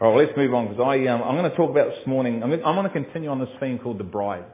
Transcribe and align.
All 0.00 0.12
right, 0.12 0.26
let's 0.28 0.36
move 0.36 0.54
on 0.54 0.68
because 0.68 0.80
I 0.80 1.08
um, 1.08 1.24
I'm 1.24 1.34
going 1.34 1.50
to 1.50 1.56
talk 1.56 1.70
about 1.70 1.88
this 1.90 2.06
morning. 2.06 2.40
I'm 2.40 2.50
going, 2.50 2.62
I'm 2.64 2.76
going 2.76 2.86
to 2.86 2.92
continue 2.92 3.30
on 3.30 3.40
this 3.40 3.48
theme 3.58 3.80
called 3.80 3.98
the 3.98 4.04
bride, 4.04 4.44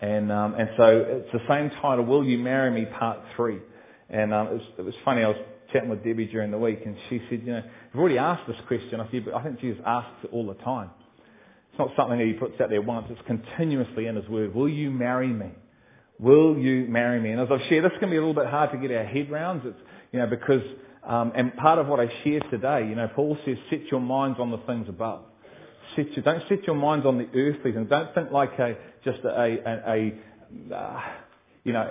and 0.00 0.32
um, 0.32 0.54
and 0.54 0.68
so 0.76 1.06
it's 1.06 1.30
the 1.32 1.38
same 1.48 1.70
title. 1.80 2.04
Will 2.04 2.24
you 2.24 2.38
marry 2.38 2.72
me? 2.72 2.86
Part 2.98 3.20
three. 3.36 3.60
And 4.08 4.34
um, 4.34 4.48
it, 4.48 4.52
was, 4.54 4.62
it 4.78 4.82
was 4.82 4.94
funny. 5.04 5.22
I 5.22 5.28
was 5.28 5.36
chatting 5.72 5.90
with 5.90 6.02
Debbie 6.02 6.26
during 6.26 6.50
the 6.50 6.58
week, 6.58 6.80
and 6.84 6.96
she 7.08 7.22
said, 7.30 7.42
you 7.46 7.52
know, 7.52 7.62
you've 7.62 8.00
already 8.00 8.18
asked 8.18 8.48
this 8.48 8.56
question. 8.66 9.00
I 9.00 9.08
said, 9.12 9.24
but 9.26 9.34
I 9.34 9.44
think 9.44 9.60
Jesus 9.60 9.80
asks 9.86 10.24
it 10.24 10.30
all 10.32 10.44
the 10.44 10.54
time. 10.54 10.90
It's 11.70 11.78
not 11.78 11.90
something 11.96 12.18
that 12.18 12.26
he 12.26 12.32
puts 12.32 12.60
out 12.60 12.70
there 12.70 12.82
once. 12.82 13.06
It's 13.10 13.20
continuously 13.28 14.06
in 14.06 14.16
his 14.16 14.28
word. 14.28 14.52
Will 14.52 14.68
you 14.68 14.90
marry 14.90 15.28
me? 15.28 15.52
Will 16.18 16.58
you 16.58 16.86
marry 16.88 17.20
me? 17.20 17.30
And 17.30 17.40
as 17.40 17.46
I've 17.48 17.64
shared, 17.68 17.84
this 17.84 17.92
can 18.00 18.10
be 18.10 18.16
a 18.16 18.18
little 18.20 18.34
bit 18.34 18.48
hard 18.48 18.72
to 18.72 18.76
get 18.76 18.90
our 18.90 19.04
head 19.04 19.30
round. 19.30 19.62
It's 19.64 19.78
you 20.10 20.18
know 20.18 20.26
because 20.26 20.62
um, 21.06 21.32
and 21.34 21.56
part 21.56 21.78
of 21.78 21.86
what 21.86 22.00
I 22.00 22.08
share 22.24 22.40
today, 22.50 22.86
you 22.88 22.94
know, 22.94 23.08
Paul 23.14 23.36
says, 23.44 23.56
set 23.70 23.86
your 23.90 24.00
minds 24.00 24.38
on 24.38 24.50
the 24.50 24.58
things 24.58 24.88
above. 24.88 25.22
Set 25.96 26.12
your, 26.12 26.22
don't 26.22 26.42
set 26.48 26.64
your 26.64 26.76
minds 26.76 27.06
on 27.06 27.18
the 27.18 27.26
earthly 27.34 27.72
things. 27.72 27.88
Don't 27.88 28.14
think 28.14 28.30
like 28.30 28.58
a, 28.58 28.76
just 29.04 29.20
a, 29.24 29.28
a, 29.30 30.12
a 30.70 30.74
uh, 30.74 31.00
you 31.64 31.72
know, 31.72 31.88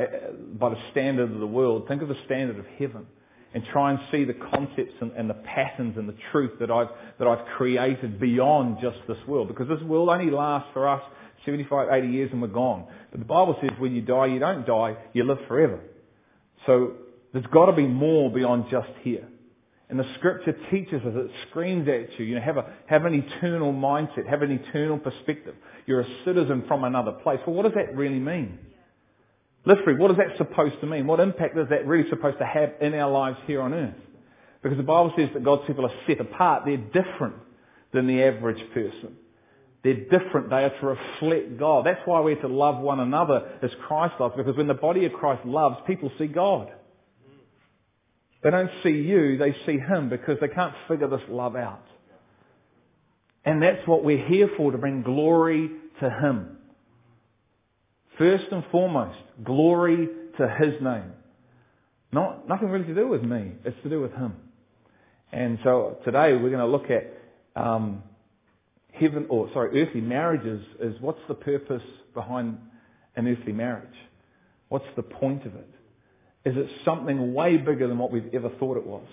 by 0.60 0.70
the 0.70 0.78
standard 0.92 1.32
of 1.32 1.40
the 1.40 1.48
world. 1.48 1.88
Think 1.88 2.02
of 2.02 2.08
the 2.08 2.18
standard 2.26 2.60
of 2.60 2.66
heaven 2.78 3.06
and 3.54 3.64
try 3.72 3.92
and 3.92 4.00
see 4.12 4.26
the 4.26 4.34
concepts 4.34 4.94
and, 5.02 5.12
and, 5.14 5.30
the 5.30 5.34
patterns 5.34 5.98
and 5.98 6.08
the 6.08 6.16
truth 6.32 6.60
that 6.60 6.70
I've, 6.70 6.90
that 7.18 7.28
I've 7.28 7.46
created 7.58 8.20
beyond 8.20 8.78
just 8.80 8.98
this 9.08 9.18
world. 9.28 9.48
Because 9.48 9.68
this 9.68 9.82
world 9.82 10.10
only 10.10 10.30
lasts 10.32 10.70
for 10.74 10.88
us 10.88 11.02
75, 11.46 11.88
80 11.92 12.08
years 12.08 12.30
and 12.32 12.42
we're 12.42 12.48
gone. 12.50 12.86
But 13.12 13.20
the 13.20 13.26
Bible 13.26 13.58
says 13.60 13.72
when 13.80 13.96
you 13.96 14.02
die, 14.02 14.28
you 14.28 14.40
don't 14.40 14.68
die, 14.68 14.98
you 15.14 15.24
live 15.24 15.40
forever. 15.48 15.80
So 16.68 16.94
there's 17.34 17.46
got 17.48 17.68
to 17.68 17.74
be 17.74 17.88
more 17.88 18.32
beyond 18.32 18.66
just 18.72 18.90
here. 19.02 19.28
And 19.90 20.00
the 20.00 20.06
scripture 20.18 20.56
teaches 20.70 21.02
us, 21.02 21.14
it 21.16 21.32
screams 21.50 21.88
at 21.88 22.20
you, 22.20 22.26
you 22.26 22.36
know, 22.36 22.42
have, 22.42 22.58
a, 22.58 22.66
have 22.86 23.06
an 23.06 23.14
eternal 23.14 23.74
mindset, 23.74 24.28
have 24.30 24.44
an 24.44 24.52
eternal 24.52 25.00
perspective. 25.00 25.56
You're 25.88 26.02
a 26.02 26.08
citizen 26.26 26.64
from 26.68 26.84
another 26.84 27.12
place. 27.12 27.40
Well, 27.46 27.56
what 27.56 27.64
does 27.64 27.74
that 27.74 27.96
really 27.96 28.20
mean? 28.20 28.60
Literally, 29.66 30.00
what 30.00 30.12
is 30.12 30.18
that 30.18 30.38
supposed 30.38 30.80
to 30.82 30.88
mean? 30.88 31.08
What 31.08 31.20
impact 31.20 31.58
is 31.58 31.68
that 31.70 31.88
really 31.88 32.08
supposed 32.10 32.38
to 32.38 32.46
have 32.46 32.74
in 32.82 32.94
our 32.94 33.10
lives 33.10 33.38
here 33.48 33.62
on 33.62 33.74
earth? 33.74 33.96
Because 34.62 34.78
the 34.78 34.84
Bible 34.84 35.12
says 35.18 35.30
that 35.34 35.44
God's 35.44 35.64
people 35.66 35.86
are 35.86 35.94
set 36.06 36.20
apart. 36.20 36.64
They're 36.66 36.78
different 36.78 37.36
than 37.92 38.06
the 38.06 38.22
average 38.22 38.62
person. 38.74 39.16
They're 39.84 40.06
different. 40.06 40.50
They 40.50 40.66
are 40.66 40.80
to 40.82 40.86
reflect 40.86 41.58
God. 41.58 41.86
That's 41.86 42.02
why 42.06 42.20
we're 42.20 42.42
to 42.42 42.48
love 42.48 42.80
one 42.80 43.00
another 43.00 43.54
as 43.64 43.72
Christ 43.88 44.16
loves. 44.20 44.36
Because 44.38 44.56
when 44.56 44.68
the 44.68 44.74
body 44.74 45.06
of 45.06 45.14
Christ 45.14 45.46
loves, 45.46 45.78
people 45.88 46.12
see 46.20 46.28
God. 46.28 46.72
They 48.44 48.52
don't 48.52 48.72
see 48.84 48.90
you, 48.90 49.38
they 49.38 49.54
see 49.66 49.78
Him 49.78 50.10
because 50.10 50.38
they 50.40 50.48
can't 50.48 50.74
figure 50.88 51.08
this 51.08 51.22
love 51.30 51.56
out. 51.56 51.84
And 53.44 53.62
that's 53.62 53.86
what 53.88 54.04
we're 54.04 54.26
here 54.28 54.50
for, 54.56 54.72
to 54.72 54.78
bring 54.78 55.02
glory 55.02 55.70
to 56.00 56.10
Him. 56.10 56.58
First 58.18 58.46
and 58.52 58.64
foremost, 58.72 59.18
glory 59.44 60.08
to 60.38 60.56
His 60.60 60.82
name. 60.82 61.12
Not, 62.12 62.48
nothing 62.48 62.70
really 62.70 62.86
to 62.86 62.96
do 62.96 63.08
with 63.08 63.24
me, 63.24 63.54
it's 63.66 63.78
to 63.84 63.90
do 63.90 64.02
with 64.02 64.14
Him. 64.14 64.34
And 65.32 65.60
so 65.64 65.98
today 66.06 66.34
we're 66.34 66.50
going 66.50 66.60
to 66.60 66.66
look 66.66 66.90
at 66.90 67.14
um, 67.62 68.04
heaven, 68.92 69.28
or 69.30 69.50
sorry, 69.54 69.82
earthly 69.82 70.02
marriages 70.02 70.66
is 70.80 70.96
what's 71.02 71.20
the 71.28 71.36
purpose 71.36 71.84
behind 72.14 72.58
an 73.16 73.28
earthly 73.28 73.54
marriage? 73.54 73.88
What's 74.70 74.86
the 74.96 75.04
point 75.04 75.46
of 75.46 75.56
it? 75.56 75.70
Is 76.50 76.58
it 76.58 76.68
something 76.84 77.36
way 77.36 77.58
bigger 77.58 77.88
than 77.88 78.00
what 78.00 78.12
we've 78.12 78.34
ever 78.34 78.50
thought 78.60 78.78
it 78.78 78.86
was? 78.86 79.06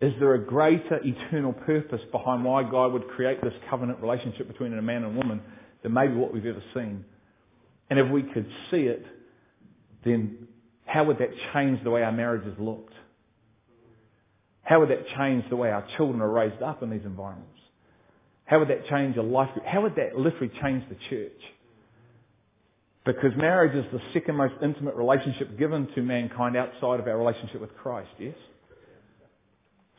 Is 0.00 0.12
there 0.20 0.34
a 0.34 0.38
greater 0.38 1.00
eternal 1.02 1.52
purpose 1.52 2.00
behind 2.12 2.44
why 2.44 2.62
God 2.62 2.92
would 2.92 3.08
create 3.08 3.42
this 3.42 3.54
covenant 3.68 4.00
relationship 4.00 4.46
between 4.46 4.72
a 4.72 4.80
man 4.80 5.02
and 5.02 5.16
a 5.16 5.18
woman 5.18 5.40
than 5.82 5.92
maybe 5.92 6.14
what 6.14 6.32
we've 6.32 6.46
ever 6.46 6.62
seen? 6.74 7.04
And 7.90 7.98
if 7.98 8.08
we 8.08 8.22
could 8.22 8.46
see 8.70 8.82
it, 8.82 9.04
then 10.04 10.46
how 10.86 11.02
would 11.02 11.18
that 11.18 11.30
change 11.52 11.82
the 11.82 11.90
way 11.90 12.04
our 12.04 12.12
marriages 12.12 12.54
looked? 12.56 12.94
How 14.62 14.78
would 14.78 14.90
that 14.90 15.08
change 15.18 15.44
the 15.50 15.56
way 15.56 15.70
our 15.70 15.84
children 15.96 16.20
are 16.20 16.30
raised 16.30 16.62
up 16.62 16.84
in 16.84 16.90
these 16.90 17.04
environments? 17.04 17.58
How 18.44 18.60
would 18.60 18.68
that 18.68 18.86
change 18.86 19.16
a 19.16 19.22
life? 19.22 19.50
How 19.66 19.82
would 19.82 19.96
that 19.96 20.16
literally 20.16 20.52
change 20.62 20.84
the 20.88 20.96
church? 21.10 21.40
Because 23.04 23.32
marriage 23.36 23.76
is 23.76 23.84
the 23.92 24.00
second 24.14 24.36
most 24.36 24.54
intimate 24.62 24.94
relationship 24.94 25.58
given 25.58 25.86
to 25.94 26.02
mankind 26.02 26.56
outside 26.56 27.00
of 27.00 27.06
our 27.06 27.18
relationship 27.18 27.60
with 27.60 27.74
Christ, 27.76 28.10
yes? 28.18 28.34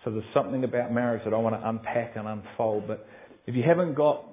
So 0.04 0.12
there's 0.12 0.24
something 0.34 0.64
about 0.64 0.92
marriage 0.92 1.24
that 1.24 1.34
I 1.34 1.38
want 1.38 1.60
to 1.60 1.70
unpack 1.70 2.16
and 2.16 2.28
unfold. 2.28 2.88
But 2.88 3.08
if 3.46 3.56
you 3.56 3.64
haven't 3.64 3.94
got 3.94 4.26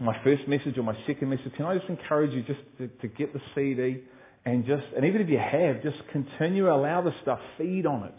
my 0.00 0.18
first 0.24 0.46
message 0.48 0.78
or 0.78 0.82
my 0.82 0.96
second 1.06 1.28
message, 1.28 1.52
can 1.56 1.66
I 1.66 1.76
just 1.76 1.88
encourage 1.88 2.32
you 2.32 2.42
just 2.42 2.60
to, 2.78 2.88
to 2.88 3.08
get 3.08 3.32
the 3.32 3.40
CD 3.54 4.02
and 4.46 4.64
just, 4.66 4.84
and 4.94 5.04
even 5.04 5.20
if 5.20 5.28
you 5.28 5.38
have, 5.38 5.82
just 5.82 5.96
continue 6.12 6.70
allow 6.72 7.02
the 7.02 7.14
stuff, 7.22 7.40
feed 7.58 7.84
on 7.84 8.04
it. 8.04 8.14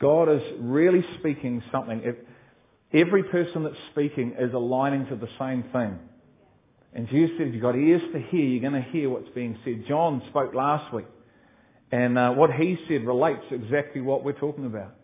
God 0.00 0.28
is 0.28 0.42
really 0.58 1.04
speaking 1.18 1.62
something. 1.70 2.02
If 2.04 2.16
every 2.92 3.24
person 3.24 3.64
that's 3.64 3.76
speaking 3.92 4.34
is 4.38 4.52
aligning 4.52 5.06
to 5.06 5.16
the 5.16 5.28
same 5.38 5.64
thing. 5.72 5.98
And 6.96 7.06
Jesus 7.10 7.36
said, 7.36 7.48
if 7.48 7.52
you've 7.52 7.62
got 7.62 7.76
ears 7.76 8.00
to 8.14 8.18
hear, 8.18 8.40
you're 8.40 8.70
going 8.70 8.82
to 8.82 8.88
hear 8.90 9.10
what's 9.10 9.28
being 9.34 9.58
said. 9.66 9.84
John 9.86 10.22
spoke 10.30 10.54
last 10.54 10.94
week. 10.94 11.04
And 11.92 12.16
uh, 12.16 12.32
what 12.32 12.50
he 12.50 12.78
said 12.88 13.04
relates 13.04 13.42
exactly 13.50 14.00
what 14.00 14.24
we're 14.24 14.32
talking 14.32 14.64
about. 14.64 14.94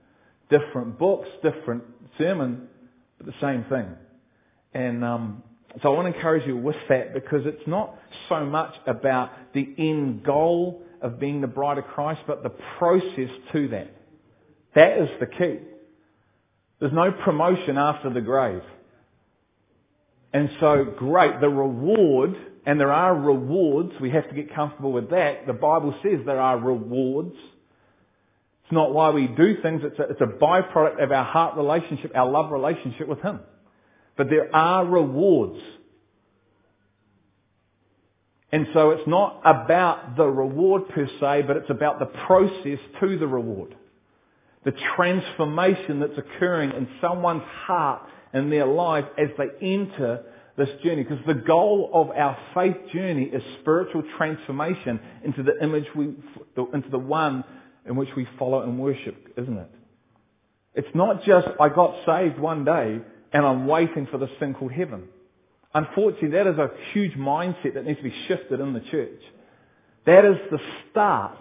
Different 0.49 0.99
books, 0.99 1.29
different 1.43 1.85
sermon, 2.17 2.67
but 3.19 3.27
the 3.27 3.35
same 3.43 3.65
thing. 3.65 3.89
And 4.73 5.05
um, 5.05 5.43
so 5.83 5.93
I 5.93 5.95
want 5.95 6.11
to 6.11 6.17
encourage 6.17 6.47
you 6.47 6.57
with 6.57 6.77
that 6.89 7.13
because 7.13 7.43
it's 7.45 7.67
not 7.67 7.95
so 8.31 8.47
much 8.47 8.73
about 8.87 9.31
the 9.53 9.69
end 9.77 10.25
goal 10.25 10.83
of 11.03 11.21
being 11.21 11.43
the 11.43 11.47
bride 11.47 11.77
of 11.77 11.85
Christ, 11.85 12.23
but 12.27 12.43
the 12.43 12.55
process 12.79 13.29
to 13.53 13.69
that. 13.69 13.95
That 14.75 14.97
is 14.97 15.11
the 15.21 15.27
key. 15.27 15.59
There's 16.81 16.95
no 16.95 17.13
promotion 17.13 17.77
after 17.77 18.09
the 18.09 18.23
grave. 18.23 18.63
And 20.33 20.51
so, 20.61 20.85
great, 20.97 21.41
the 21.41 21.49
reward, 21.49 22.35
and 22.65 22.81
there 22.81 22.93
are 22.93 23.15
rewards, 23.15 23.93
we 24.01 24.11
have 24.11 24.29
to 24.29 24.35
get 24.35 24.55
comfortable 24.55 24.93
with 24.93 25.11
that. 25.11 25.47
The 25.47 25.53
Bible 25.53 25.95
says 26.03 26.21
there 26.25 26.41
are 26.41 26.59
rewards. 26.59 27.35
It's 28.65 28.73
not 28.73 28.95
why 28.95 29.11
we 29.11 29.27
do 29.27 29.61
things, 29.61 29.83
it's 29.85 29.99
a, 29.99 30.03
it's 30.05 30.21
a 30.21 30.27
byproduct 30.27 31.03
of 31.03 31.13
our 31.13 31.25
heart 31.25 31.57
relationship, 31.57 32.13
our 32.15 32.31
love 32.31 32.51
relationship 32.51 33.09
with 33.09 33.21
Him. 33.21 33.41
But 34.17 34.31
there 34.31 34.55
are 34.55 34.87
rewards. 34.87 35.61
And 38.53 38.67
so 38.75 38.91
it's 38.91 39.09
not 39.09 39.41
about 39.45 40.17
the 40.17 40.27
reward 40.27 40.89
per 40.91 41.09
se, 41.21 41.45
but 41.47 41.57
it's 41.57 41.71
about 41.71 41.99
the 41.99 42.07
process 42.07 42.79
to 43.01 43.19
the 43.19 43.27
reward. 43.27 43.75
The 44.65 44.73
transformation 44.95 46.01
that's 46.01 46.19
occurring 46.19 46.71
in 46.71 46.87
someone's 47.01 47.43
heart 47.67 48.03
in 48.35 48.51
their 48.51 48.67
life 48.67 49.05
as 49.19 49.29
they 49.39 49.67
enter 49.67 50.25
this 50.57 50.69
journey. 50.85 51.03
Because 51.03 51.25
the 51.27 51.35
goal 51.35 51.91
of 51.93 52.11
our 52.11 52.37
faith 52.55 52.77
journey 52.93 53.25
is 53.25 53.43
spiritual 53.61 54.03
transformation 54.17 55.01
into 55.25 55.43
the 55.43 55.63
image 55.63 55.87
we, 55.95 56.15
into 56.73 56.89
the 56.91 56.99
one 56.99 57.45
in 57.87 57.97
which 57.97 58.11
we 58.17 58.27
follow 58.39 58.63
and 58.63 58.79
worship, 58.79 59.35
isn't 59.37 59.59
it? 59.59 59.71
It's 60.75 60.95
not 60.95 61.25
just, 61.25 61.49
I 61.61 61.69
got 61.69 61.95
saved 62.07 62.39
one 62.39 62.65
day 62.65 63.01
and 63.33 63.47
I'm 63.47 63.67
waiting 63.67 64.07
for 64.11 64.19
this 64.19 64.31
thing 64.39 64.55
called 64.55 64.73
heaven. 64.73 65.05
Unfortunately, 65.75 66.31
that 66.31 66.47
is 66.47 66.59
a 66.59 66.71
huge 66.93 67.13
mindset 67.15 67.75
that 67.75 67.85
needs 67.85 67.99
to 67.99 68.05
be 68.05 68.15
shifted 68.29 68.61
in 68.61 68.73
the 68.73 68.81
church. 68.91 69.21
That 70.05 70.25
is 70.25 70.37
the 70.51 70.59
start 70.91 71.39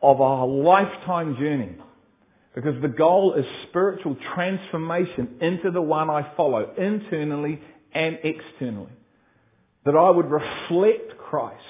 of 0.00 0.20
a 0.20 0.44
lifetime 0.44 1.36
journey. 1.36 1.76
Because 2.54 2.80
the 2.82 2.88
goal 2.88 3.34
is 3.34 3.44
spiritual 3.68 4.16
transformation 4.34 5.36
into 5.40 5.70
the 5.70 5.82
one 5.82 6.10
I 6.10 6.32
follow, 6.36 6.72
internally 6.76 7.60
and 7.92 8.18
externally. 8.24 8.90
That 9.84 9.94
I 9.96 10.10
would 10.10 10.30
reflect 10.30 11.18
Christ, 11.18 11.62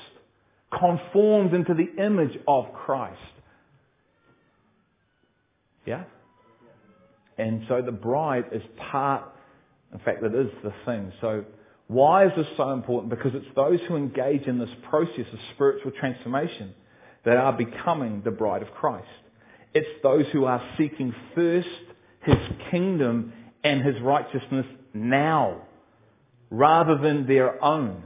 conformed 0.79 1.53
into 1.55 1.75
the 1.75 2.03
image 2.03 2.39
of 2.47 2.73
Christ. 2.73 3.19
Yeah? 5.85 6.05
And 7.37 7.65
so 7.69 7.83
the 7.83 7.93
bride 7.93 8.47
is 8.53 8.63
part, 8.91 9.25
in 9.93 9.99
fact, 10.01 10.23
it 10.23 10.35
is 10.35 10.51
the 10.65 10.73
thing. 10.85 11.13
So 11.21 11.45
why 11.87 12.27
is 12.27 12.33
this 12.37 12.47
so 12.57 12.71
important? 12.73 13.11
Because 13.11 13.33
it's 13.35 13.47
those 13.55 13.81
who 13.89 13.97
engage 13.97 14.47
in 14.47 14.59
this 14.59 14.71
process 14.89 15.27
of 15.33 15.39
spiritual 15.55 15.93
transformation 15.99 16.75
that 17.25 17.37
are 17.37 17.53
becoming 17.53 18.23
the 18.25 18.31
bride 18.31 18.63
of 18.63 18.71
Christ. 18.73 19.07
It's 19.75 20.03
those 20.03 20.27
who 20.33 20.45
are 20.45 20.63
seeking 20.77 21.15
first 21.35 21.69
His 22.23 22.37
kingdom 22.71 23.33
and 23.63 23.83
His 23.83 24.01
righteousness 24.01 24.67
now, 24.95 25.63
rather 26.51 26.97
than 26.99 27.27
their 27.27 27.63
own, 27.63 28.03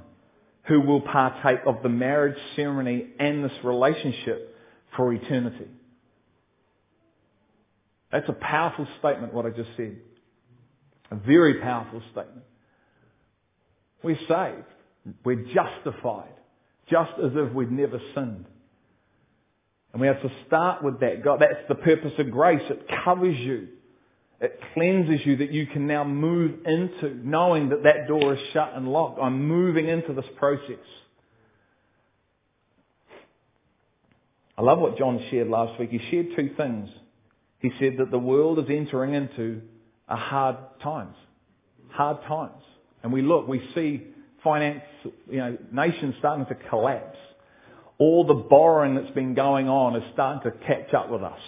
who 0.65 0.81
will 0.81 1.01
partake 1.01 1.61
of 1.67 1.83
the 1.83 1.89
marriage 1.89 2.39
ceremony 2.57 3.07
and 3.19 3.45
this 3.45 3.53
relationship 3.65 4.57
for 4.97 5.13
eternity. 5.13 5.69
That's 8.11 8.29
a 8.29 8.35
powerful 8.35 8.87
statement, 8.99 9.33
what 9.33 9.47
I 9.47 9.51
just 9.51 9.71
said. 9.77 9.97
A 11.11 11.17
very 11.17 11.61
powerful 11.61 12.03
statement. 12.13 12.45
We're 14.03 14.19
saved. 14.29 14.67
We're 15.25 15.47
justified. 15.55 16.35
Just 16.91 17.13
as 17.25 17.33
if 17.35 17.53
we'd 17.55 17.73
never 17.73 18.01
sinned. 18.15 18.47
And 19.93 20.01
we 20.01 20.07
have 20.07 20.23
to 20.23 20.31
start 20.47 20.83
with 20.83 21.01
that. 21.01 21.23
God, 21.23 21.41
that's 21.41 21.69
the 21.69 21.75
purpose 21.75 22.13
of 22.19 22.31
grace. 22.31 22.63
It 22.71 22.89
covers 23.05 23.37
you. 23.39 23.69
It 24.41 24.59
cleanses 24.75 25.25
you 25.25 25.37
that 25.37 25.53
you 25.53 25.67
can 25.67 25.87
now 25.87 26.03
move 26.03 26.67
into, 26.67 27.15
knowing 27.23 27.69
that 27.69 27.85
that 27.85 28.09
door 28.09 28.35
is 28.35 28.41
shut 28.53 28.73
and 28.75 28.89
locked. 28.89 29.21
I'm 29.21 29.47
moving 29.47 29.89
into 29.89 30.15
this 30.15 30.25
process. 30.37 30.85
I 34.59 34.63
love 34.63 34.79
what 34.79 34.99
John 34.99 35.25
shared 35.31 35.49
last 35.49 35.79
week. 35.79 35.91
He 35.91 36.01
shared 36.11 36.29
two 36.37 36.55
things. 36.57 36.89
He 37.61 37.71
said 37.79 37.99
that 37.99 38.11
the 38.11 38.19
world 38.19 38.59
is 38.59 38.67
entering 38.69 39.15
into 39.15 39.63
a 40.09 40.17
hard 40.17 40.57
times. 40.83 41.15
Hard 41.91 42.23
times. 42.27 42.63
And 43.03 43.13
we 43.13 43.23
look, 43.23 43.47
we 43.47 43.63
see 43.75 44.03
finance, 44.43 44.83
you 45.31 45.39
know, 45.39 45.57
nations 45.71 46.15
starting 46.19 46.47
to 46.47 46.55
collapse. 46.69 47.19
All 48.03 48.25
the 48.27 48.35
borrowing 48.35 48.97
that's 48.97 49.13
been 49.13 49.35
going 49.35 49.69
on 49.69 49.95
is 49.95 50.03
starting 50.13 50.51
to 50.51 50.59
catch 50.67 50.93
up 50.93 51.09
with 51.09 51.23
us. 51.23 51.39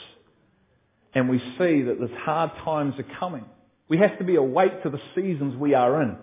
And 1.12 1.29
we 1.29 1.41
see 1.59 1.83
that 1.83 1.97
there's 1.99 2.17
hard 2.21 2.53
times 2.65 2.95
are 2.97 3.19
coming. 3.19 3.45
We 3.89 3.99
have 3.99 4.19
to 4.19 4.25
be 4.25 4.37
awake 4.37 4.85
to 4.85 4.91
the 4.91 5.01
seasons 5.17 5.56
we 5.56 5.75
are 5.75 6.01
in. 6.03 6.17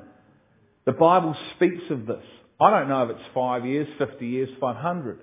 The 0.85 0.93
Bible 0.93 1.35
speaks 1.57 1.83
of 1.89 2.05
this. 2.05 2.23
I 2.61 2.69
don't 2.69 2.87
know 2.87 3.03
if 3.03 3.09
it's 3.09 3.27
five 3.33 3.65
years, 3.65 3.89
50 3.97 4.25
years, 4.25 4.47
500. 4.61 5.19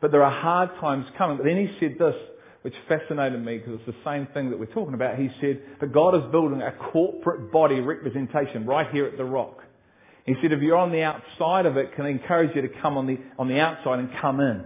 But 0.00 0.12
there 0.12 0.22
are 0.22 0.30
hard 0.30 0.78
times 0.80 1.06
coming. 1.18 1.38
But 1.38 1.46
then 1.46 1.66
he 1.66 1.76
said 1.80 1.96
this, 1.98 2.14
which 2.62 2.74
fascinated 2.86 3.44
me 3.44 3.58
because 3.58 3.80
it's 3.80 3.96
the 3.96 4.08
same 4.08 4.28
thing 4.32 4.50
that 4.50 4.60
we're 4.60 4.66
talking 4.66 4.94
about. 4.94 5.18
He 5.18 5.28
said 5.40 5.60
that 5.80 5.92
God 5.92 6.14
is 6.14 6.22
building 6.30 6.62
a 6.62 6.70
corporate 6.92 7.50
body 7.50 7.80
representation 7.80 8.64
right 8.64 8.88
here 8.92 9.06
at 9.06 9.16
the 9.16 9.24
rock. 9.24 9.64
He 10.26 10.34
said 10.42 10.52
if 10.52 10.60
you're 10.60 10.76
on 10.76 10.90
the 10.90 11.02
outside 11.02 11.66
of 11.66 11.76
it, 11.76 11.94
can 11.94 12.04
I 12.04 12.10
encourage 12.10 12.54
you 12.54 12.62
to 12.62 12.68
come 12.82 12.96
on 12.96 13.06
the, 13.06 13.18
on 13.38 13.48
the 13.48 13.60
outside 13.60 14.00
and 14.00 14.10
come 14.20 14.40
in. 14.40 14.64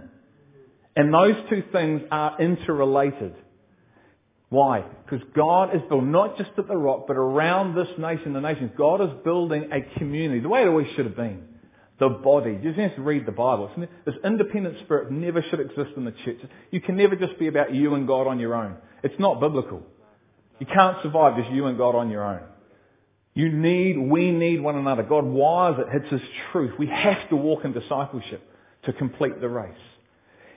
And 0.95 1.13
those 1.13 1.35
two 1.49 1.63
things 1.71 2.01
are 2.11 2.41
interrelated. 2.41 3.35
Why? 4.49 4.83
Because 5.05 5.25
God 5.33 5.73
is 5.73 5.81
building, 5.87 6.11
not 6.11 6.37
just 6.37 6.49
at 6.57 6.67
the 6.67 6.75
rock, 6.75 7.05
but 7.07 7.15
around 7.15 7.75
this 7.75 7.87
nation, 7.97 8.33
the 8.33 8.41
nations. 8.41 8.71
God 8.77 9.01
is 9.01 9.09
building 9.23 9.69
a 9.71 9.97
community, 9.97 10.41
the 10.41 10.49
way 10.49 10.63
it 10.63 10.67
always 10.67 10.87
should 10.95 11.05
have 11.05 11.15
been. 11.15 11.47
The 11.99 12.09
body. 12.09 12.59
You 12.61 12.71
just 12.71 12.79
have 12.79 12.95
to 12.95 13.01
read 13.03 13.27
the 13.27 13.31
Bible. 13.31 13.69
This 14.05 14.15
independent 14.25 14.79
spirit 14.83 15.11
never 15.11 15.41
should 15.49 15.59
exist 15.59 15.91
in 15.95 16.03
the 16.03 16.13
church. 16.25 16.39
You 16.71 16.81
can 16.81 16.97
never 16.97 17.15
just 17.15 17.37
be 17.37 17.47
about 17.47 17.73
you 17.75 17.93
and 17.93 18.07
God 18.07 18.25
on 18.25 18.39
your 18.39 18.55
own. 18.55 18.75
It's 19.03 19.19
not 19.19 19.39
biblical. 19.39 19.83
You 20.59 20.65
can't 20.65 20.97
survive 21.03 21.37
just 21.37 21.51
you 21.51 21.67
and 21.67 21.77
God 21.77 21.95
on 21.95 22.09
your 22.09 22.23
own. 22.23 22.41
You 23.33 23.49
need, 23.49 23.97
we 23.97 24.31
need 24.31 24.61
one 24.61 24.75
another. 24.75 25.03
God 25.03 25.25
wires 25.25 25.77
it. 25.79 25.87
It's 25.95 26.11
His 26.11 26.29
truth. 26.51 26.73
We 26.77 26.87
have 26.87 27.29
to 27.29 27.35
walk 27.35 27.63
in 27.63 27.73
discipleship 27.73 28.43
to 28.83 28.93
complete 28.93 29.39
the 29.39 29.49
race. 29.49 29.71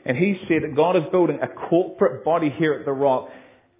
And 0.05 0.17
He 0.17 0.41
said 0.49 0.62
that 0.62 0.75
God 0.75 0.97
is 0.97 1.05
building 1.12 1.38
a 1.41 1.49
corporate 1.49 2.25
body 2.25 2.50
here 2.50 2.75
at 2.75 2.85
the 2.85 2.93
Rock 2.93 3.31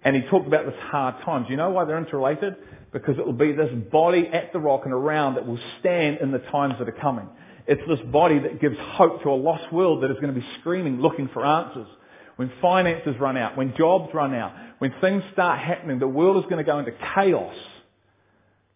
and 0.05 0.15
he 0.15 0.21
talked 0.29 0.45
about 0.45 0.67
this 0.67 0.75
hard 0.79 1.15
times. 1.25 1.47
You 1.49 1.57
know 1.57 1.71
why 1.71 1.83
they're 1.83 1.97
interrelated? 1.97 2.55
Because 2.93 3.17
it 3.17 3.25
will 3.25 3.33
be 3.33 3.51
this 3.51 3.71
body 3.91 4.29
at 4.31 4.53
the 4.53 4.59
rock 4.59 4.81
and 4.85 4.93
around 4.93 5.33
that 5.33 5.47
will 5.47 5.59
stand 5.79 6.19
in 6.21 6.31
the 6.31 6.37
times 6.37 6.75
that 6.77 6.87
are 6.87 6.93
coming. 7.01 7.27
It's 7.67 7.81
this 7.87 7.99
body 8.11 8.37
that 8.37 8.61
gives 8.61 8.77
hope 8.79 9.23
to 9.23 9.29
a 9.29 9.35
lost 9.35 9.73
world 9.73 10.03
that 10.03 10.11
is 10.11 10.17
going 10.21 10.33
to 10.33 10.39
be 10.39 10.45
screaming, 10.59 11.01
looking 11.01 11.27
for 11.33 11.43
answers. 11.43 11.87
When 12.35 12.51
finances 12.61 13.15
run 13.19 13.35
out, 13.35 13.57
when 13.57 13.75
jobs 13.75 14.13
run 14.13 14.35
out, 14.35 14.53
when 14.77 14.93
things 15.01 15.23
start 15.33 15.59
happening, 15.59 15.97
the 15.97 16.07
world 16.07 16.37
is 16.37 16.43
going 16.43 16.63
to 16.63 16.63
go 16.63 16.77
into 16.77 16.91
chaos. 17.15 17.55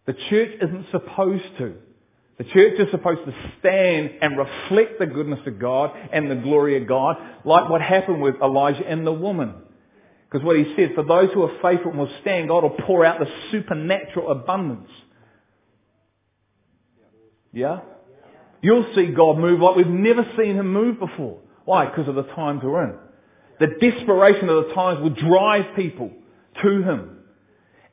The 0.06 0.14
church 0.28 0.50
isn't 0.60 0.86
supposed 0.90 1.44
to. 1.58 1.74
The 2.38 2.44
church 2.44 2.78
is 2.78 2.90
supposed 2.90 3.20
to 3.26 3.34
stand 3.58 4.12
and 4.22 4.38
reflect 4.38 4.98
the 4.98 5.06
goodness 5.06 5.40
of 5.46 5.58
God 5.58 5.90
and 6.12 6.30
the 6.30 6.36
glory 6.36 6.80
of 6.80 6.88
God, 6.88 7.16
like 7.44 7.68
what 7.68 7.82
happened 7.82 8.22
with 8.22 8.36
Elijah 8.42 8.86
and 8.86 9.06
the 9.06 9.12
woman. 9.12 9.54
Because 10.30 10.44
what 10.44 10.56
he 10.56 10.74
said, 10.76 10.92
for 10.94 11.04
those 11.04 11.30
who 11.34 11.42
are 11.42 11.60
faithful 11.60 11.90
and 11.90 11.98
will 11.98 12.16
stand, 12.22 12.48
God 12.48 12.62
will 12.62 12.76
pour 12.86 13.04
out 13.04 13.18
the 13.18 13.30
supernatural 13.50 14.30
abundance. 14.30 14.88
Yeah? 17.52 17.80
You'll 18.62 18.86
see 18.94 19.06
God 19.06 19.38
move 19.38 19.60
like 19.60 19.76
we've 19.76 19.86
never 19.86 20.24
seen 20.38 20.56
Him 20.56 20.72
move 20.72 20.98
before. 20.98 21.40
Why? 21.64 21.86
Because 21.86 22.08
of 22.08 22.14
the 22.14 22.22
times 22.34 22.60
we're 22.62 22.84
in. 22.84 22.94
The 23.58 23.66
desperation 23.80 24.48
of 24.48 24.68
the 24.68 24.74
times 24.74 25.00
will 25.00 25.10
drive 25.10 25.76
people 25.76 26.10
to 26.62 26.82
Him. 26.82 27.18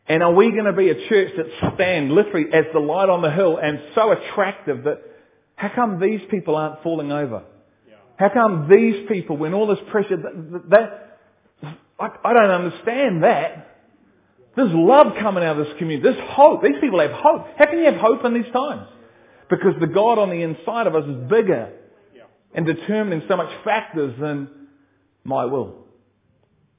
And 0.10 0.24
are 0.24 0.34
we 0.34 0.52
going 0.52 0.66
to 0.66 0.74
be 0.74 0.90
a 0.90 1.10
church 1.10 1.34
that 1.36 1.74
stand 1.76 2.12
literally 2.12 2.46
as 2.54 2.66
the 2.74 2.80
light 2.80 3.10
on 3.10 3.22
the 3.22 3.32
hill 3.32 3.58
and 3.62 3.82
so 3.94 4.12
attractive 4.12 4.86
that 4.86 5.02
how 5.56 5.70
come 5.74 6.00
these 6.00 6.22
people 6.32 6.56
aren't 6.56 6.82
falling 6.82 7.12
over? 7.12 7.44
How 8.18 8.30
come 8.30 8.68
these 8.70 9.08
people, 9.10 9.38
when 9.38 9.54
all 9.54 9.68
this 9.68 9.80
pressure, 9.92 10.18
that, 10.18 10.70
that 10.70 11.08
I, 12.00 12.10
I 12.24 12.34
don't 12.34 12.50
understand 12.50 13.24
that. 13.24 13.76
There's 14.56 14.72
love 14.74 15.14
coming 15.20 15.44
out 15.44 15.60
of 15.60 15.68
this 15.68 15.78
community. 15.78 16.12
There's 16.12 16.30
hope. 16.32 16.64
These 16.64 16.80
people 16.82 17.00
have 17.00 17.12
hope. 17.12 17.46
How 17.58 17.66
can 17.66 17.80
you 17.80 17.86
have 17.86 17.96
hope 17.96 18.26
in 18.26 18.34
these 18.34 18.52
times? 18.52 18.88
Because 19.50 19.74
the 19.80 19.88
God 19.88 20.18
on 20.18 20.30
the 20.30 20.42
inside 20.42 20.88
of 20.88 20.96
us 20.96 21.08
is 21.08 21.30
bigger 21.30 21.74
and 22.54 22.66
determining 22.66 23.24
so 23.28 23.38
much 23.38 23.50
factors 23.64 24.16
than 24.20 24.50
my 25.24 25.46
will. 25.46 25.87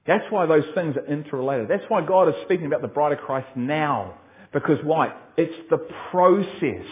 That's 0.08 0.24
why 0.30 0.46
those 0.46 0.64
things 0.74 0.96
are 0.96 1.04
interrelated. 1.04 1.68
That's 1.68 1.84
why 1.88 2.04
God 2.04 2.28
is 2.30 2.34
speaking 2.46 2.64
about 2.64 2.80
the 2.80 2.88
bride 2.88 3.12
of 3.12 3.18
Christ 3.18 3.48
now. 3.54 4.14
Because 4.54 4.78
why? 4.82 5.14
It's 5.36 5.68
the 5.68 5.76
process 6.10 6.86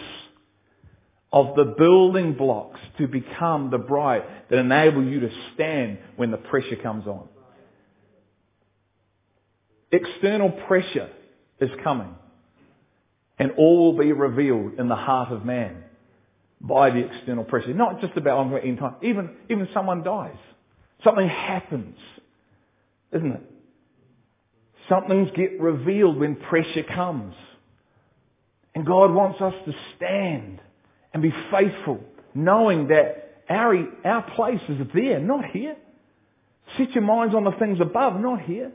of 1.33 1.55
the 1.55 1.73
building 1.79 2.33
blocks 2.33 2.79
to 2.99 3.07
become 3.07 3.71
the 3.71 3.79
bride 3.79 4.21
that 4.51 4.59
enable 4.59 5.03
you 5.03 5.21
to 5.21 5.31
stand 5.55 5.97
when 6.15 6.29
the 6.29 6.37
pressure 6.37 6.75
comes 6.75 7.07
on. 7.07 7.27
External 9.91 10.51
pressure 10.51 11.09
is 11.59 11.71
coming. 11.83 12.13
And 13.39 13.51
all 13.57 13.85
will 13.85 13.97
be 13.97 14.11
revealed 14.11 14.79
in 14.79 14.89
the 14.89 14.95
heart 14.95 15.31
of 15.31 15.43
man 15.43 15.83
by 16.61 16.91
the 16.91 16.99
external 16.99 17.45
pressure. 17.45 17.73
Not 17.73 17.99
just 17.99 18.15
about 18.15 18.37
ongoing 18.37 18.63
end 18.63 18.77
time. 18.77 18.95
Even, 19.01 19.31
even 19.49 19.67
someone 19.73 20.03
dies. 20.03 20.37
Something 21.03 21.27
happens. 21.27 21.97
Isn't 23.13 23.31
it? 23.31 23.41
Something's 24.89 25.29
get 25.35 25.59
revealed 25.59 26.17
when 26.17 26.35
pressure 26.35 26.83
comes. 26.83 27.35
And 28.73 28.85
God 28.85 29.13
wants 29.13 29.41
us 29.41 29.53
to 29.65 29.73
stand 29.95 30.61
and 31.13 31.23
be 31.23 31.33
faithful, 31.51 31.99
knowing 32.33 32.89
that 32.89 33.43
our, 33.49 33.75
our 34.05 34.21
place 34.35 34.61
is 34.69 34.87
there, 34.93 35.19
not 35.19 35.45
here. 35.45 35.75
Set 36.77 36.91
your 36.91 37.03
minds 37.03 37.33
on 37.33 37.43
the 37.43 37.51
things 37.51 37.79
above, 37.81 38.19
not 38.19 38.41
here. 38.41 38.71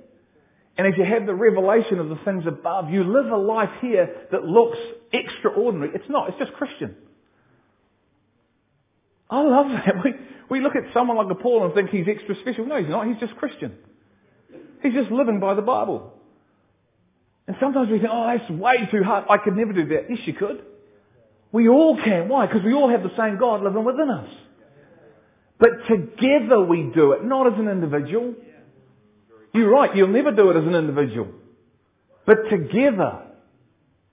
And 0.77 0.87
as 0.87 0.95
you 0.97 1.05
have 1.05 1.27
the 1.27 1.35
revelation 1.35 1.99
of 1.99 2.09
the 2.09 2.19
things 2.25 2.45
above, 2.47 2.91
you 2.91 3.05
live 3.05 3.31
a 3.31 3.37
life 3.37 3.71
here 3.81 4.27
that 4.33 4.45
looks 4.45 4.79
extraordinary. 5.12 5.93
It's 5.95 6.09
not, 6.09 6.31
it's 6.31 6.39
just 6.39 6.53
Christian. 6.55 6.97
I 9.31 9.43
love 9.43 9.67
that. 9.69 9.95
We, 10.05 10.59
we 10.59 10.61
look 10.61 10.77
at 10.77 10.93
someone 10.93 11.17
like 11.17 11.39
Paul 11.41 11.65
and 11.65 11.75
think 11.75 11.91
he's 11.91 12.07
extra 12.09 12.35
special. 12.41 12.67
No, 12.67 12.77
he's 12.77 12.89
not. 12.89 13.07
He's 13.07 13.17
just 13.19 13.37
Christian. 13.37 13.75
He's 14.83 14.95
just 14.95 15.11
living 15.11 15.41
by 15.41 15.55
the 15.55 15.62
Bible. 15.62 16.12
And 17.47 17.57
sometimes 17.61 17.91
we 17.91 17.99
think, 17.99 18.11
oh, 18.12 18.27
that's 18.27 18.51
way 18.51 18.89
too 18.91 19.03
hard. 19.03 19.25
I 19.29 19.39
could 19.39 19.57
never 19.57 19.73
do 19.73 19.87
that. 19.89 20.07
Yes, 20.09 20.21
you 20.25 20.35
could. 20.35 20.62
We 21.51 21.69
all 21.69 21.97
can. 22.03 22.29
Why? 22.29 22.47
Because 22.47 22.62
we 22.65 22.73
all 22.73 22.89
have 22.89 23.03
the 23.03 23.15
same 23.17 23.39
God 23.39 23.62
living 23.62 23.85
within 23.85 24.11
us. 24.11 24.29
But 25.59 25.87
together 25.89 26.61
we 26.61 26.91
do 26.95 27.12
it, 27.12 27.25
not 27.25 27.53
as 27.53 27.59
an 27.59 27.69
individual. 27.69 28.35
You're 29.55 29.71
right, 29.71 29.95
you'll 29.95 30.09
never 30.09 30.33
do 30.33 30.51
it 30.51 30.57
as 30.57 30.65
an 30.65 30.75
individual. 30.75 31.29
But 32.27 32.49
together, 32.51 33.23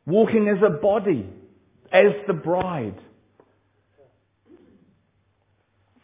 walking 0.05 0.47
as 0.49 0.61
a 0.63 0.69
body, 0.69 1.25
as 1.91 2.11
the 2.27 2.33
bride. 2.33 2.99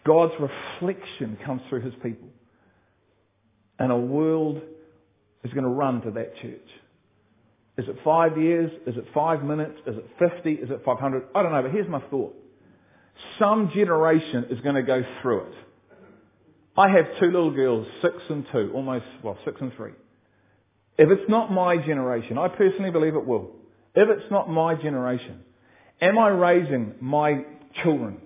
God's 0.06 0.34
reflection 0.40 1.38
comes 1.44 1.62
through 1.70 1.82
his 1.82 1.94
people. 2.02 2.30
And 3.80 3.92
a 3.92 3.98
world 3.98 4.62
is 5.44 5.52
going 5.52 5.64
to 5.64 5.70
run 5.70 6.02
to 6.02 6.12
that 6.12 6.38
church. 6.38 6.68
Is 7.78 7.88
it 7.88 7.98
five 8.04 8.38
years? 8.38 8.72
Is 8.88 8.96
it 8.96 9.06
five 9.14 9.44
minutes? 9.44 9.78
Is 9.86 9.98
it 9.98 10.08
50? 10.18 10.52
Is 10.54 10.70
it 10.70 10.82
500? 10.86 11.24
I 11.36 11.44
don't 11.44 11.52
know, 11.52 11.62
but 11.62 11.72
here's 11.72 11.90
my 11.90 12.02
thought. 12.10 12.36
Some 13.38 13.72
generation 13.74 14.46
is 14.50 14.62
going 14.62 14.76
to 14.76 14.84
go 14.84 15.04
through 15.22 15.48
it. 15.48 15.54
I 16.78 16.90
have 16.90 17.06
two 17.20 17.28
little 17.28 17.52
girls, 17.52 17.88
six 18.02 18.16
and 18.30 18.46
two, 18.52 18.72
almost, 18.74 19.06
well, 19.24 19.38
six 19.46 19.60
and 19.62 19.74
three. 19.76 19.92
If 20.98 21.10
it's 21.10 21.30
not 21.30 21.52
my 21.52 21.78
generation, 21.78 22.38
I 22.38 22.48
personally 22.50 22.92
believe 22.92 23.16
it 23.16 23.26
will. 23.26 23.52
If 23.94 24.10
it's 24.10 24.30
not 24.30 24.50
my 24.50 24.76
generation, 24.76 25.42
am 26.02 26.18
I 26.18 26.30
raising 26.30 26.96
my 27.00 27.46
children 27.82 28.20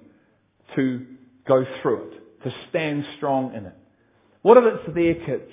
to 0.75 1.05
go 1.47 1.65
through 1.81 2.11
it, 2.11 2.43
to 2.43 2.53
stand 2.69 3.05
strong 3.17 3.53
in 3.55 3.65
it? 3.65 3.75
What 4.41 4.57
if 4.57 4.63
it's 4.65 4.95
their 4.95 5.15
kids? 5.15 5.51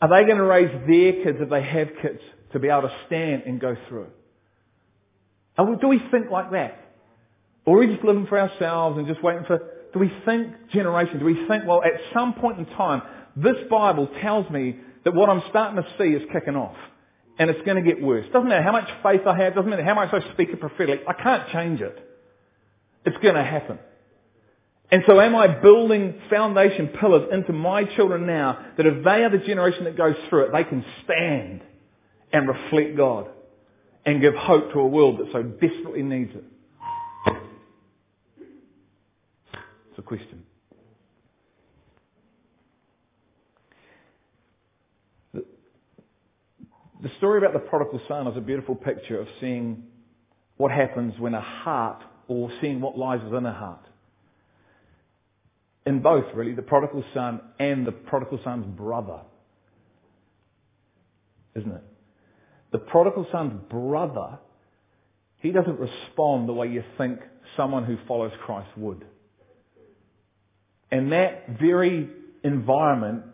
Are 0.00 0.08
they 0.08 0.24
going 0.24 0.38
to 0.38 0.44
raise 0.44 0.70
their 0.86 1.24
kids, 1.24 1.38
if 1.40 1.50
they 1.50 1.62
have 1.62 1.88
kids, 2.02 2.20
to 2.52 2.58
be 2.58 2.68
able 2.68 2.82
to 2.82 2.96
stand 3.06 3.42
and 3.46 3.60
go 3.60 3.76
through? 3.88 4.08
And 5.56 5.80
do 5.80 5.88
we 5.88 6.00
think 6.10 6.30
like 6.30 6.52
that? 6.52 6.78
Or 7.64 7.76
are 7.76 7.80
we 7.80 7.86
just 7.88 8.04
living 8.04 8.26
for 8.26 8.38
ourselves 8.38 8.98
and 8.98 9.06
just 9.06 9.22
waiting 9.22 9.44
for, 9.46 9.58
do 9.92 9.98
we 9.98 10.10
think 10.24 10.70
generation? 10.70 11.18
Do 11.18 11.24
we 11.26 11.46
think, 11.46 11.64
well, 11.66 11.82
at 11.82 11.92
some 12.14 12.34
point 12.34 12.58
in 12.58 12.66
time, 12.66 13.02
this 13.36 13.56
Bible 13.68 14.08
tells 14.22 14.48
me 14.50 14.76
that 15.04 15.14
what 15.14 15.28
I'm 15.28 15.42
starting 15.50 15.82
to 15.82 15.88
see 15.98 16.14
is 16.14 16.22
kicking 16.32 16.56
off. 16.56 16.76
And 17.38 17.48
it's 17.48 17.60
going 17.64 17.82
to 17.82 17.88
get 17.88 18.02
worse. 18.02 18.26
Doesn't 18.32 18.48
matter 18.48 18.62
how 18.62 18.72
much 18.72 18.88
faith 19.02 19.22
I 19.26 19.36
have, 19.36 19.54
doesn't 19.54 19.70
matter 19.70 19.84
how 19.84 19.94
much 19.94 20.12
I 20.12 20.32
speak 20.32 20.50
it 20.50 20.60
prophetically, 20.60 21.06
I 21.06 21.14
can't 21.14 21.48
change 21.50 21.80
it. 21.80 21.98
It's 23.06 23.16
going 23.18 23.34
to 23.34 23.44
happen. 23.44 23.78
And 24.92 25.04
so 25.06 25.20
am 25.20 25.36
I 25.36 25.46
building 25.46 26.20
foundation 26.28 26.88
pillars 27.00 27.28
into 27.32 27.52
my 27.52 27.84
children 27.84 28.26
now 28.26 28.58
that 28.76 28.86
if 28.86 29.04
they 29.04 29.22
are 29.22 29.30
the 29.30 29.38
generation 29.38 29.84
that 29.84 29.96
goes 29.96 30.16
through 30.28 30.46
it, 30.46 30.52
they 30.52 30.64
can 30.64 30.84
stand 31.04 31.62
and 32.32 32.48
reflect 32.48 32.96
God 32.96 33.28
and 34.04 34.20
give 34.20 34.34
hope 34.34 34.72
to 34.72 34.80
a 34.80 34.86
world 34.86 35.18
that 35.18 35.26
so 35.32 35.42
desperately 35.42 36.02
needs 36.02 36.32
it? 36.34 36.44
It's 39.90 39.98
a 39.98 40.02
question. 40.02 40.42
The, 45.32 45.44
story 47.18 47.38
about 47.38 47.52
the 47.52 47.60
prodigal 47.60 48.00
son 48.08 48.26
is 48.26 48.36
a 48.36 48.40
beautiful 48.40 48.74
picture 48.74 49.20
of 49.20 49.28
seeing 49.40 49.84
what 50.56 50.72
happens 50.72 51.14
when 51.18 51.34
a 51.34 51.40
heart 51.40 52.02
or 52.26 52.50
seeing 52.60 52.80
what 52.80 52.98
lies 52.98 53.22
within 53.22 53.46
a 53.46 53.54
heart 53.54 53.86
in 55.86 56.00
both 56.00 56.24
really, 56.34 56.52
the 56.52 56.62
prodigal 56.62 57.04
son 57.14 57.40
and 57.58 57.86
the 57.86 57.92
prodigal 57.92 58.38
son's 58.44 58.66
brother. 58.76 59.20
Isn't 61.54 61.72
it? 61.72 61.82
The 62.72 62.78
prodigal 62.78 63.26
son's 63.32 63.60
brother, 63.68 64.38
he 65.38 65.50
doesn't 65.50 65.78
respond 65.78 66.48
the 66.48 66.52
way 66.52 66.68
you 66.68 66.84
think 66.98 67.18
someone 67.56 67.84
who 67.84 67.96
follows 68.06 68.32
Christ 68.44 68.70
would. 68.76 69.04
And 70.92 71.12
that 71.12 71.58
very 71.60 72.08
environment 72.44 73.24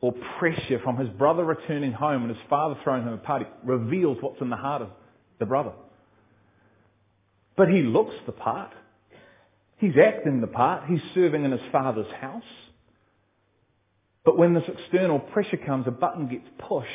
or 0.00 0.12
pressure 0.38 0.78
from 0.82 0.98
his 0.98 1.08
brother 1.10 1.44
returning 1.44 1.92
home 1.92 2.22
and 2.22 2.30
his 2.30 2.44
father 2.48 2.78
throwing 2.84 3.02
him 3.02 3.12
a 3.12 3.18
party 3.18 3.46
reveals 3.64 4.18
what's 4.20 4.40
in 4.40 4.50
the 4.50 4.56
heart 4.56 4.82
of 4.82 4.90
the 5.38 5.46
brother. 5.46 5.72
But 7.56 7.68
he 7.68 7.82
looks 7.82 8.14
the 8.26 8.32
part. 8.32 8.72
He's 9.78 9.94
acting 10.02 10.40
the 10.40 10.46
part. 10.46 10.84
He's 10.88 11.00
serving 11.14 11.44
in 11.44 11.52
his 11.52 11.60
father's 11.70 12.10
house. 12.20 12.42
But 14.24 14.38
when 14.38 14.54
this 14.54 14.64
external 14.66 15.18
pressure 15.18 15.58
comes, 15.58 15.86
a 15.86 15.90
button 15.90 16.28
gets 16.28 16.48
pushed 16.58 16.90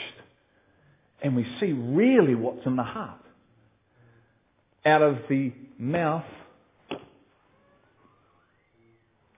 and 1.21 1.35
we 1.35 1.45
see 1.59 1.71
really 1.71 2.35
what's 2.35 2.65
in 2.65 2.75
the 2.75 2.83
heart. 2.83 3.19
Out 4.85 5.03
of 5.03 5.17
the 5.29 5.53
mouth, 5.77 6.25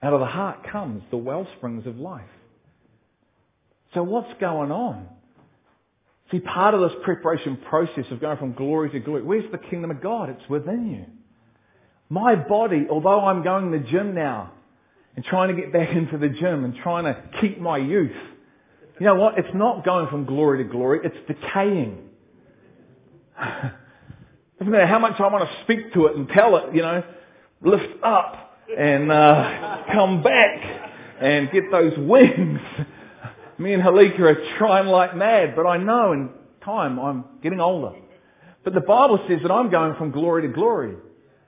out 0.02 0.12
of 0.12 0.20
the 0.20 0.26
heart 0.26 0.66
comes 0.70 1.02
the 1.10 1.18
well 1.18 1.46
springs 1.56 1.86
of 1.86 1.98
life. 1.98 2.22
So 3.92 4.02
what's 4.02 4.32
going 4.40 4.72
on? 4.72 5.08
See, 6.30 6.40
part 6.40 6.74
of 6.74 6.80
this 6.80 6.98
preparation 7.04 7.58
process 7.68 8.06
of 8.10 8.20
going 8.20 8.38
from 8.38 8.54
glory 8.54 8.90
to 8.90 8.98
glory, 8.98 9.22
where's 9.22 9.50
the 9.52 9.58
kingdom 9.58 9.90
of 9.90 10.02
God? 10.02 10.30
It's 10.30 10.48
within 10.48 10.90
you. 10.90 11.04
My 12.14 12.36
body, 12.36 12.86
although 12.88 13.24
I'm 13.24 13.42
going 13.42 13.72
to 13.72 13.78
the 13.78 13.84
gym 13.90 14.14
now 14.14 14.52
and 15.16 15.24
trying 15.24 15.48
to 15.48 15.60
get 15.60 15.72
back 15.72 15.88
into 15.96 16.16
the 16.16 16.28
gym 16.28 16.64
and 16.64 16.76
trying 16.76 17.04
to 17.06 17.20
keep 17.40 17.60
my 17.60 17.76
youth, 17.76 18.16
you 19.00 19.06
know 19.06 19.16
what? 19.16 19.36
It's 19.36 19.52
not 19.52 19.84
going 19.84 20.06
from 20.06 20.24
glory 20.24 20.62
to 20.62 20.70
glory. 20.70 21.00
It's 21.02 21.16
decaying. 21.26 22.08
Doesn't 23.40 24.70
matter 24.70 24.86
how 24.86 25.00
much 25.00 25.18
I 25.18 25.26
want 25.26 25.48
to 25.50 25.64
speak 25.64 25.92
to 25.94 26.06
it 26.06 26.14
and 26.14 26.28
tell 26.28 26.56
it, 26.58 26.72
you 26.72 26.82
know, 26.82 27.02
lift 27.62 28.04
up 28.04 28.60
and 28.78 29.10
uh, 29.10 29.82
come 29.92 30.22
back 30.22 30.92
and 31.20 31.50
get 31.50 31.64
those 31.72 31.94
wings. 31.98 32.60
Me 33.58 33.72
and 33.72 33.82
Halika 33.82 34.20
are 34.20 34.56
trying 34.56 34.86
like 34.86 35.16
mad, 35.16 35.56
but 35.56 35.66
I 35.66 35.78
know 35.78 36.12
in 36.12 36.30
time 36.64 37.00
I'm 37.00 37.24
getting 37.42 37.58
older. 37.58 37.96
But 38.62 38.72
the 38.72 38.82
Bible 38.82 39.18
says 39.28 39.40
that 39.42 39.50
I'm 39.50 39.68
going 39.68 39.96
from 39.96 40.12
glory 40.12 40.42
to 40.42 40.54
glory. 40.54 40.94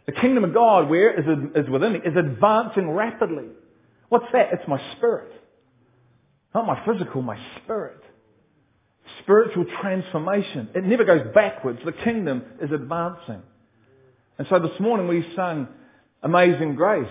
The 0.06 0.12
kingdom 0.12 0.44
of 0.44 0.54
God, 0.54 0.88
where 0.88 1.18
is, 1.18 1.26
is 1.56 1.68
within 1.70 1.94
me, 1.94 1.98
is 2.04 2.16
advancing 2.16 2.90
rapidly. 2.90 3.46
What's 4.08 4.26
that? 4.32 4.50
It's 4.52 4.68
my 4.68 4.80
spirit. 4.96 5.32
Not 6.54 6.66
my 6.66 6.84
physical, 6.86 7.22
my 7.22 7.38
spirit. 7.62 8.00
Spiritual 9.22 9.66
transformation. 9.80 10.70
It 10.75 10.84
never 10.84 11.04
goes 11.04 11.34
backwards. 11.34 11.80
The 11.84 11.92
kingdom 11.92 12.42
is 12.62 12.70
advancing. 12.70 13.42
And 14.38 14.46
so 14.48 14.58
this 14.60 14.78
morning 14.78 15.08
we 15.08 15.26
sung 15.34 15.68
Amazing 16.22 16.76
Grace. 16.76 17.08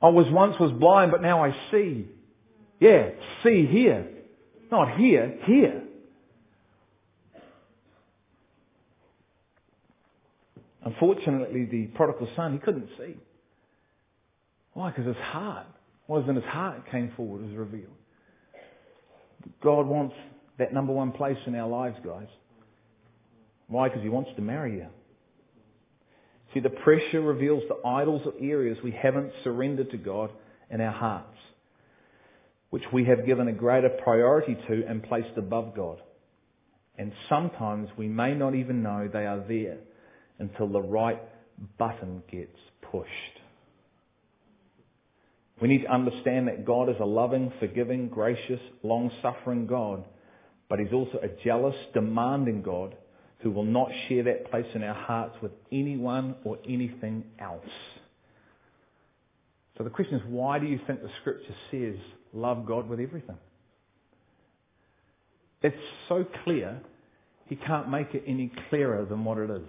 I 0.00 0.08
was 0.08 0.26
once 0.30 0.56
was 0.60 0.72
blind, 0.72 1.10
but 1.10 1.22
now 1.22 1.44
I 1.44 1.56
see. 1.70 2.06
Yeah, 2.78 3.10
see 3.42 3.66
here. 3.66 4.08
Not 4.70 4.96
here, 4.96 5.38
here. 5.44 5.82
Unfortunately, 10.86 11.64
the 11.64 11.86
prodigal 11.96 12.28
son, 12.36 12.52
he 12.52 12.58
couldn't 12.60 12.88
see. 12.96 13.16
Why? 14.72 14.90
Because 14.90 15.06
his 15.06 15.16
heart, 15.16 15.66
what 16.06 16.20
was 16.20 16.28
in 16.28 16.36
his 16.36 16.44
heart 16.44 16.88
came 16.92 17.12
forward, 17.16 17.42
was 17.42 17.56
revealed. 17.56 17.90
God 19.60 19.86
wants 19.88 20.14
that 20.60 20.72
number 20.72 20.92
one 20.92 21.10
place 21.10 21.38
in 21.46 21.56
our 21.56 21.68
lives, 21.68 21.96
guys. 22.04 22.28
Why? 23.66 23.88
Because 23.88 24.04
he 24.04 24.08
wants 24.08 24.30
to 24.36 24.42
marry 24.42 24.76
you. 24.76 24.86
See, 26.54 26.60
the 26.60 26.70
pressure 26.70 27.20
reveals 27.20 27.64
the 27.68 27.84
idols 27.84 28.22
or 28.24 28.34
areas 28.40 28.78
we 28.84 28.92
haven't 28.92 29.32
surrendered 29.42 29.90
to 29.90 29.96
God 29.96 30.30
in 30.70 30.80
our 30.80 30.92
hearts, 30.92 31.36
which 32.70 32.84
we 32.92 33.04
have 33.06 33.26
given 33.26 33.48
a 33.48 33.52
greater 33.52 33.90
priority 34.04 34.56
to 34.68 34.84
and 34.88 35.02
placed 35.02 35.36
above 35.36 35.74
God. 35.74 35.98
And 36.96 37.12
sometimes 37.28 37.88
we 37.98 38.06
may 38.06 38.34
not 38.34 38.54
even 38.54 38.84
know 38.84 39.10
they 39.12 39.26
are 39.26 39.42
there 39.48 39.78
until 40.38 40.68
the 40.68 40.80
right 40.80 41.20
button 41.78 42.22
gets 42.30 42.58
pushed. 42.90 43.10
We 45.60 45.68
need 45.68 45.82
to 45.82 45.92
understand 45.92 46.48
that 46.48 46.66
God 46.66 46.90
is 46.90 46.96
a 47.00 47.04
loving, 47.04 47.52
forgiving, 47.58 48.08
gracious, 48.08 48.60
long-suffering 48.82 49.66
God, 49.66 50.04
but 50.68 50.78
He's 50.78 50.92
also 50.92 51.18
a 51.22 51.28
jealous, 51.44 51.76
demanding 51.94 52.62
God 52.62 52.94
who 53.38 53.50
will 53.50 53.64
not 53.64 53.88
share 54.08 54.24
that 54.24 54.50
place 54.50 54.66
in 54.74 54.82
our 54.82 54.94
hearts 54.94 55.36
with 55.40 55.52
anyone 55.72 56.34
or 56.44 56.58
anything 56.68 57.24
else. 57.38 57.64
So 59.78 59.84
the 59.84 59.90
question 59.90 60.16
is, 60.16 60.22
why 60.26 60.58
do 60.58 60.66
you 60.66 60.80
think 60.86 61.02
the 61.02 61.10
scripture 61.20 61.54
says 61.70 61.96
love 62.32 62.66
God 62.66 62.88
with 62.88 63.00
everything? 63.00 63.36
It's 65.62 65.76
so 66.08 66.24
clear, 66.44 66.80
he 67.46 67.56
can't 67.56 67.90
make 67.90 68.14
it 68.14 68.24
any 68.26 68.50
clearer 68.68 69.04
than 69.04 69.24
what 69.24 69.38
it 69.38 69.50
is. 69.50 69.68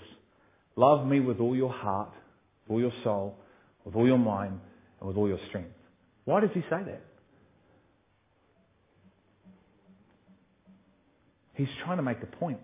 Love 0.78 1.06
me 1.06 1.20
with 1.20 1.40
all 1.40 1.56
your 1.56 1.74
heart, 1.74 2.12
with 2.68 2.76
all 2.76 2.80
your 2.80 2.94
soul, 3.04 3.36
with 3.84 3.96
all 3.96 4.06
your 4.06 4.20
mind, 4.20 4.60
and 5.00 5.08
with 5.08 5.18
all 5.18 5.28
your 5.28 5.40
strength. 5.50 5.72
Why 6.24 6.40
does 6.40 6.52
he 6.54 6.62
say 6.62 6.84
that? 6.86 7.02
He's 11.56 11.68
trying 11.84 11.98
to 11.98 12.04
make 12.04 12.22
a 12.22 12.28
point. 12.28 12.60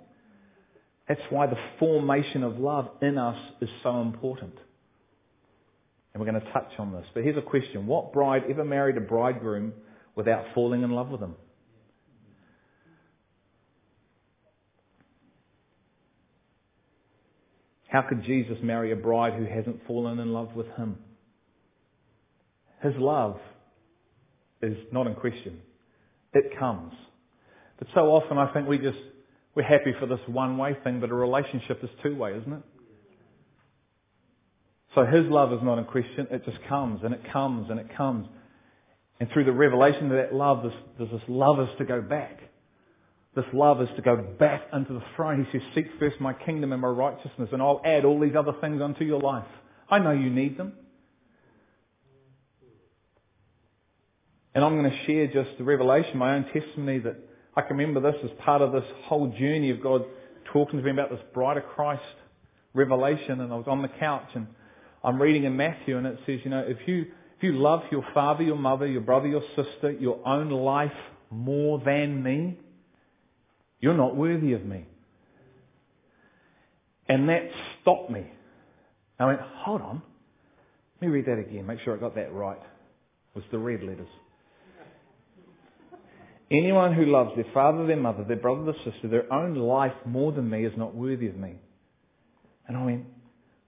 That's 1.08 1.22
why 1.32 1.48
the 1.48 1.58
formation 1.80 2.44
of 2.44 2.60
love 2.60 2.90
in 3.02 3.18
us 3.18 3.38
is 3.60 3.70
so 3.82 4.02
important. 4.02 4.54
And 6.14 6.22
we're 6.22 6.30
going 6.30 6.42
to 6.42 6.52
touch 6.52 6.72
on 6.78 6.94
this. 6.94 7.06
But 7.16 7.24
here's 7.24 7.38
a 7.38 7.42
question. 7.42 7.88
What 7.88 8.14
bride 8.14 8.44
ever 8.48 8.64
married 8.64 8.98
a 8.98 9.02
bridegroom 9.02 9.74
without 10.16 10.46
falling 10.54 10.84
in 10.84 10.92
love 10.92 11.10
with 11.10 11.22
him? 11.22 11.34
How 17.94 18.02
could 18.02 18.24
Jesus 18.24 18.58
marry 18.64 18.92
a 18.92 18.96
bride 18.96 19.34
who 19.34 19.46
hasn't 19.46 19.86
fallen 19.86 20.18
in 20.18 20.34
love 20.34 20.56
with 20.56 20.66
him? 20.78 20.98
His 22.82 22.94
love 22.98 23.38
is 24.64 24.76
not 24.92 25.06
in 25.06 25.14
question. 25.14 25.60
It 26.34 26.58
comes. 26.58 26.92
But 27.78 27.88
so 27.94 28.08
often 28.08 28.40
I 28.40 28.52
think 28.52 28.68
we 28.68 28.80
just, 28.80 28.98
we're 29.54 29.62
happy 29.62 29.94
for 30.00 30.08
this 30.08 30.20
one 30.26 30.58
way 30.58 30.76
thing, 30.84 31.02
but 31.02 31.12
a 31.12 31.14
relationship 31.14 31.84
is 31.84 31.90
two 32.02 32.16
way, 32.16 32.32
isn't 32.32 32.52
it? 32.52 32.64
So 34.96 35.06
his 35.06 35.28
love 35.28 35.54
is 35.54 35.60
not 35.62 35.78
in 35.78 35.86
question. 35.86 36.28
It 36.32 36.46
just 36.46 36.64
comes 36.68 37.02
and 37.04 37.14
it 37.14 37.22
comes 37.32 37.70
and 37.70 37.80
it 37.80 37.96
comes. 37.96 38.28
And 39.20 39.30
through 39.32 39.46
the 39.46 39.52
revelation 39.52 40.06
of 40.06 40.18
that 40.18 40.34
love, 40.34 40.64
there's, 40.98 41.12
this 41.12 41.22
love 41.28 41.60
is 41.60 41.70
to 41.78 41.86
go 41.86 42.02
back. 42.02 42.40
This 43.36 43.46
love 43.52 43.82
is 43.82 43.90
to 43.96 44.02
go 44.02 44.16
back 44.16 44.62
into 44.72 44.94
the 44.94 45.04
throne. 45.16 45.48
He 45.52 45.58
says, 45.58 45.68
seek 45.74 45.88
first 46.00 46.20
my 46.20 46.34
kingdom 46.34 46.72
and 46.72 46.82
my 46.82 46.88
righteousness 46.88 47.50
and 47.52 47.62
I'll 47.62 47.82
add 47.84 48.06
all 48.06 48.20
these 48.20 48.36
other 48.38 48.54
things 48.62 48.82
unto 48.82 49.04
your 49.04 49.20
life. 49.20 49.48
I 49.90 50.00
know 50.00 50.12
you 50.12 50.30
need 50.30 50.58
them. 50.58 50.74
And 54.56 54.64
I'm 54.64 54.78
going 54.78 54.90
to 54.90 55.06
share 55.06 55.26
just 55.28 55.58
the 55.58 55.64
revelation, 55.64 56.18
my 56.18 56.36
own 56.36 56.46
testimony 56.54 57.00
that 57.00 57.16
I 57.56 57.62
can 57.62 57.78
remember 57.78 58.12
this 58.12 58.22
as 58.24 58.30
part 58.40 58.62
of 58.62 58.72
this 58.72 58.84
whole 59.06 59.28
journey 59.32 59.72
of 59.72 59.82
God 59.82 60.04
talking 60.52 60.78
to 60.78 60.86
me 60.86 60.92
about 60.92 61.10
this 61.10 61.20
of 61.36 61.64
Christ 61.76 62.04
Revelation 62.76 63.42
and 63.42 63.52
I 63.52 63.56
was 63.56 63.66
on 63.68 63.82
the 63.82 63.88
couch 63.88 64.30
and 64.36 64.48
I'm 65.04 65.22
reading 65.22 65.44
in 65.44 65.58
Matthew 65.58 65.98
and 65.98 66.06
it 66.06 66.20
says, 66.26 66.40
you 66.44 66.52
know, 66.52 66.64
if 66.66 66.88
you, 66.88 67.08
if 67.38 67.44
you 67.44 67.54
love 67.54 67.82
your 67.92 68.06
father, 68.14 68.44
your 68.44 68.56
mother, 68.56 68.86
your 68.86 69.02
brother, 69.02 69.28
your 69.28 69.44
sister, 69.56 69.92
your 69.92 70.20
own 70.28 70.50
life 70.50 70.92
more 71.30 71.82
than 71.84 72.22
me, 72.24 72.58
you're 73.84 73.94
not 73.94 74.16
worthy 74.16 74.54
of 74.54 74.66
me. 74.66 74.86
And 77.10 77.28
that 77.28 77.50
stopped 77.82 78.10
me. 78.10 78.26
I 79.20 79.26
went, 79.26 79.42
hold 79.42 79.82
on. 79.82 80.02
Let 81.02 81.10
me 81.10 81.14
read 81.14 81.26
that 81.26 81.38
again, 81.38 81.66
make 81.68 81.82
sure 81.82 81.94
I 81.94 82.00
got 82.00 82.16
that 82.16 82.32
right. 82.32 82.58
It 82.58 83.36
was 83.36 83.44
the 83.52 83.58
red 83.58 83.84
letters. 83.84 84.08
Anyone 86.50 86.94
who 86.94 87.08
loves 87.08 87.32
their 87.36 87.46
father, 87.54 87.86
their 87.86 87.98
mother, 87.98 88.24
their 88.24 88.38
brother, 88.38 88.64
their 88.64 88.94
sister, 88.94 89.10
their 89.10 89.32
own 89.34 89.56
life 89.56 89.92
more 90.06 90.32
than 90.32 90.50
me 90.50 90.66
is 90.66 90.72
not 90.78 90.96
worthy 90.96 91.28
of 91.28 91.36
me. 91.36 91.56
And 92.70 92.78
I 92.78 92.86
went, 92.86 93.06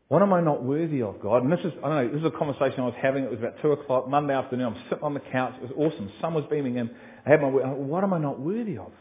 what 0.07 0.21
am 0.21 0.31
I 0.31 0.39
not 0.39 0.63
worthy 0.63 1.01
of, 1.01 1.19
God? 1.21 1.43
And 1.43 1.51
this 1.51 1.59
is, 1.65 1.73
I 1.83 1.89
don't 1.89 2.05
know, 2.05 2.07
this 2.13 2.19
is 2.21 2.31
a 2.33 2.37
conversation 2.37 2.79
I 2.79 2.85
was 2.85 2.95
having. 3.01 3.25
It 3.25 3.31
was 3.31 3.39
about 3.39 3.61
2 3.61 3.71
o'clock, 3.73 4.07
Monday 4.07 4.33
afternoon. 4.33 4.67
I'm 4.67 4.83
sitting 4.89 5.03
on 5.03 5.13
the 5.13 5.19
couch. 5.19 5.55
It 5.61 5.75
was 5.75 5.91
awesome. 5.91 6.09
Sun 6.21 6.33
was 6.35 6.45
beaming 6.49 6.77
in. 6.77 6.89
I 7.25 7.31
had 7.31 7.41
my, 7.41 7.49
what 7.49 8.05
am 8.05 8.13
I 8.13 8.19
not 8.19 8.39
worthy 8.39 8.77
of? 8.77 8.93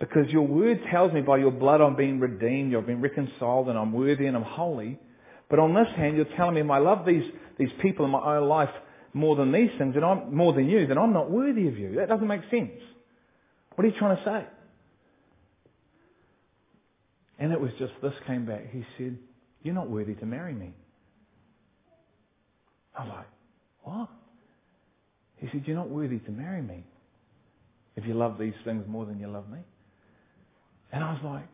Because 0.00 0.30
your 0.30 0.46
word 0.46 0.80
tells 0.90 1.12
me 1.12 1.20
by 1.20 1.36
your 1.36 1.50
blood 1.50 1.82
I'm 1.82 1.94
being 1.94 2.18
redeemed, 2.18 2.72
you've 2.72 2.86
been 2.86 3.02
reconciled, 3.02 3.68
and 3.68 3.78
I'm 3.78 3.92
worthy 3.92 4.26
and 4.26 4.34
I'm 4.34 4.42
holy. 4.42 4.98
But 5.50 5.58
on 5.58 5.74
this 5.74 5.88
hand, 5.94 6.16
you're 6.16 6.36
telling 6.36 6.54
me, 6.54 6.72
I 6.72 6.78
love 6.78 7.04
these, 7.04 7.22
these 7.58 7.68
people 7.82 8.06
in 8.06 8.10
my 8.10 8.38
own 8.38 8.48
life 8.48 8.70
more 9.12 9.36
than 9.36 9.52
these 9.52 9.68
things, 9.76 9.94
and 9.96 10.04
I'm 10.04 10.34
more 10.34 10.54
than 10.54 10.70
you, 10.70 10.86
then 10.86 10.96
I'm 10.96 11.12
not 11.12 11.30
worthy 11.30 11.68
of 11.68 11.76
you. 11.76 11.96
That 11.96 12.08
doesn't 12.08 12.26
make 12.26 12.40
sense. 12.50 12.70
What 13.74 13.84
are 13.84 13.88
you 13.88 13.98
trying 13.98 14.16
to 14.16 14.24
say? 14.24 14.46
And 17.38 17.52
it 17.52 17.60
was 17.60 17.70
just 17.78 17.92
this 18.02 18.14
came 18.26 18.46
back. 18.46 18.70
He 18.70 18.84
said, 18.96 19.18
You're 19.62 19.74
not 19.74 19.90
worthy 19.90 20.14
to 20.14 20.26
marry 20.26 20.54
me. 20.54 20.72
I 22.96 23.04
was 23.04 23.12
like, 23.16 23.26
What? 23.82 24.08
He 25.36 25.48
said, 25.50 25.64
You're 25.66 25.76
not 25.76 25.88
worthy 25.88 26.18
to 26.20 26.30
marry 26.30 26.62
me 26.62 26.84
if 27.96 28.06
you 28.06 28.14
love 28.14 28.38
these 28.38 28.54
things 28.64 28.84
more 28.86 29.04
than 29.04 29.18
you 29.18 29.26
love 29.26 29.48
me. 29.50 29.58
And 30.92 31.04
I 31.04 31.12
was 31.12 31.20
like, 31.24 31.48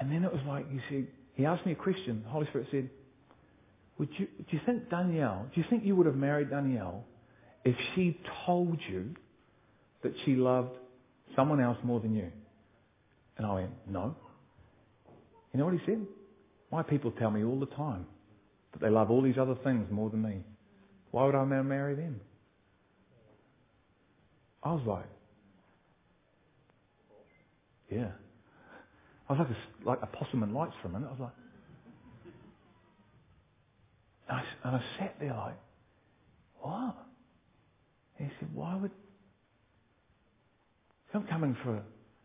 and 0.00 0.12
then 0.12 0.24
it 0.24 0.32
was 0.32 0.42
like, 0.46 0.70
he 0.70 0.80
said, 0.88 1.06
he 1.34 1.44
asked 1.44 1.66
me 1.66 1.72
a 1.72 1.76
question. 1.76 2.22
The 2.24 2.30
Holy 2.30 2.46
Spirit 2.48 2.68
said, 2.70 2.90
would 3.98 4.08
you, 4.16 4.26
do 4.38 4.56
you 4.56 4.60
think 4.64 4.88
Danielle, 4.90 5.46
do 5.54 5.60
you 5.60 5.66
think 5.68 5.84
you 5.84 5.96
would 5.96 6.06
have 6.06 6.14
married 6.14 6.50
Danielle 6.50 7.04
if 7.64 7.74
she 7.94 8.20
told 8.46 8.78
you 8.88 9.14
that 10.02 10.12
she 10.24 10.36
loved 10.36 10.70
someone 11.34 11.60
else 11.60 11.78
more 11.82 11.98
than 11.98 12.14
you? 12.14 12.30
And 13.36 13.46
I 13.46 13.54
went, 13.54 13.70
no. 13.88 14.14
You 15.52 15.58
know 15.58 15.64
what 15.64 15.74
he 15.74 15.80
said? 15.86 16.06
My 16.70 16.82
people 16.82 17.10
tell 17.12 17.30
me 17.30 17.42
all 17.42 17.58
the 17.58 17.66
time 17.66 18.06
that 18.72 18.80
they 18.80 18.90
love 18.90 19.10
all 19.10 19.22
these 19.22 19.38
other 19.38 19.56
things 19.64 19.86
more 19.90 20.10
than 20.10 20.22
me. 20.22 20.44
Why 21.10 21.24
would 21.24 21.34
I 21.34 21.44
marry 21.44 21.94
them? 21.94 22.20
I 24.62 24.72
was 24.72 24.82
like, 24.86 25.06
yeah. 27.90 28.10
I 29.28 29.32
was 29.32 29.40
like 29.40 29.48
a, 29.50 29.88
like 29.88 29.98
a 30.02 30.16
possum 30.16 30.42
in 30.42 30.54
lights 30.54 30.74
for 30.80 30.88
a 30.88 30.90
minute. 30.90 31.06
I 31.08 31.10
was 31.10 31.20
like, 31.20 31.32
and 34.28 34.38
I, 34.38 34.68
and 34.68 34.76
I 34.76 34.82
sat 34.98 35.16
there 35.20 35.34
like, 35.34 35.58
what? 36.60 36.96
And 38.18 38.28
he 38.28 38.34
said, 38.40 38.48
why 38.54 38.76
would, 38.76 38.90
I'm 41.14 41.26
coming 41.26 41.56
for 41.62 41.82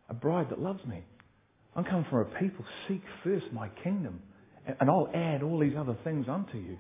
a 0.10 0.14
bride 0.14 0.48
that 0.50 0.60
loves 0.60 0.86
me. 0.86 1.04
I'm 1.76 1.84
coming 1.84 2.06
for 2.10 2.22
a 2.22 2.26
people. 2.40 2.66
Seek 2.88 3.02
first 3.24 3.46
my 3.52 3.70
kingdom, 3.84 4.22
and 4.66 4.90
I'll 4.90 5.10
add 5.14 5.44
all 5.44 5.60
these 5.60 5.76
other 5.78 5.98
things 6.04 6.28
unto 6.30 6.58
you. 6.58 6.78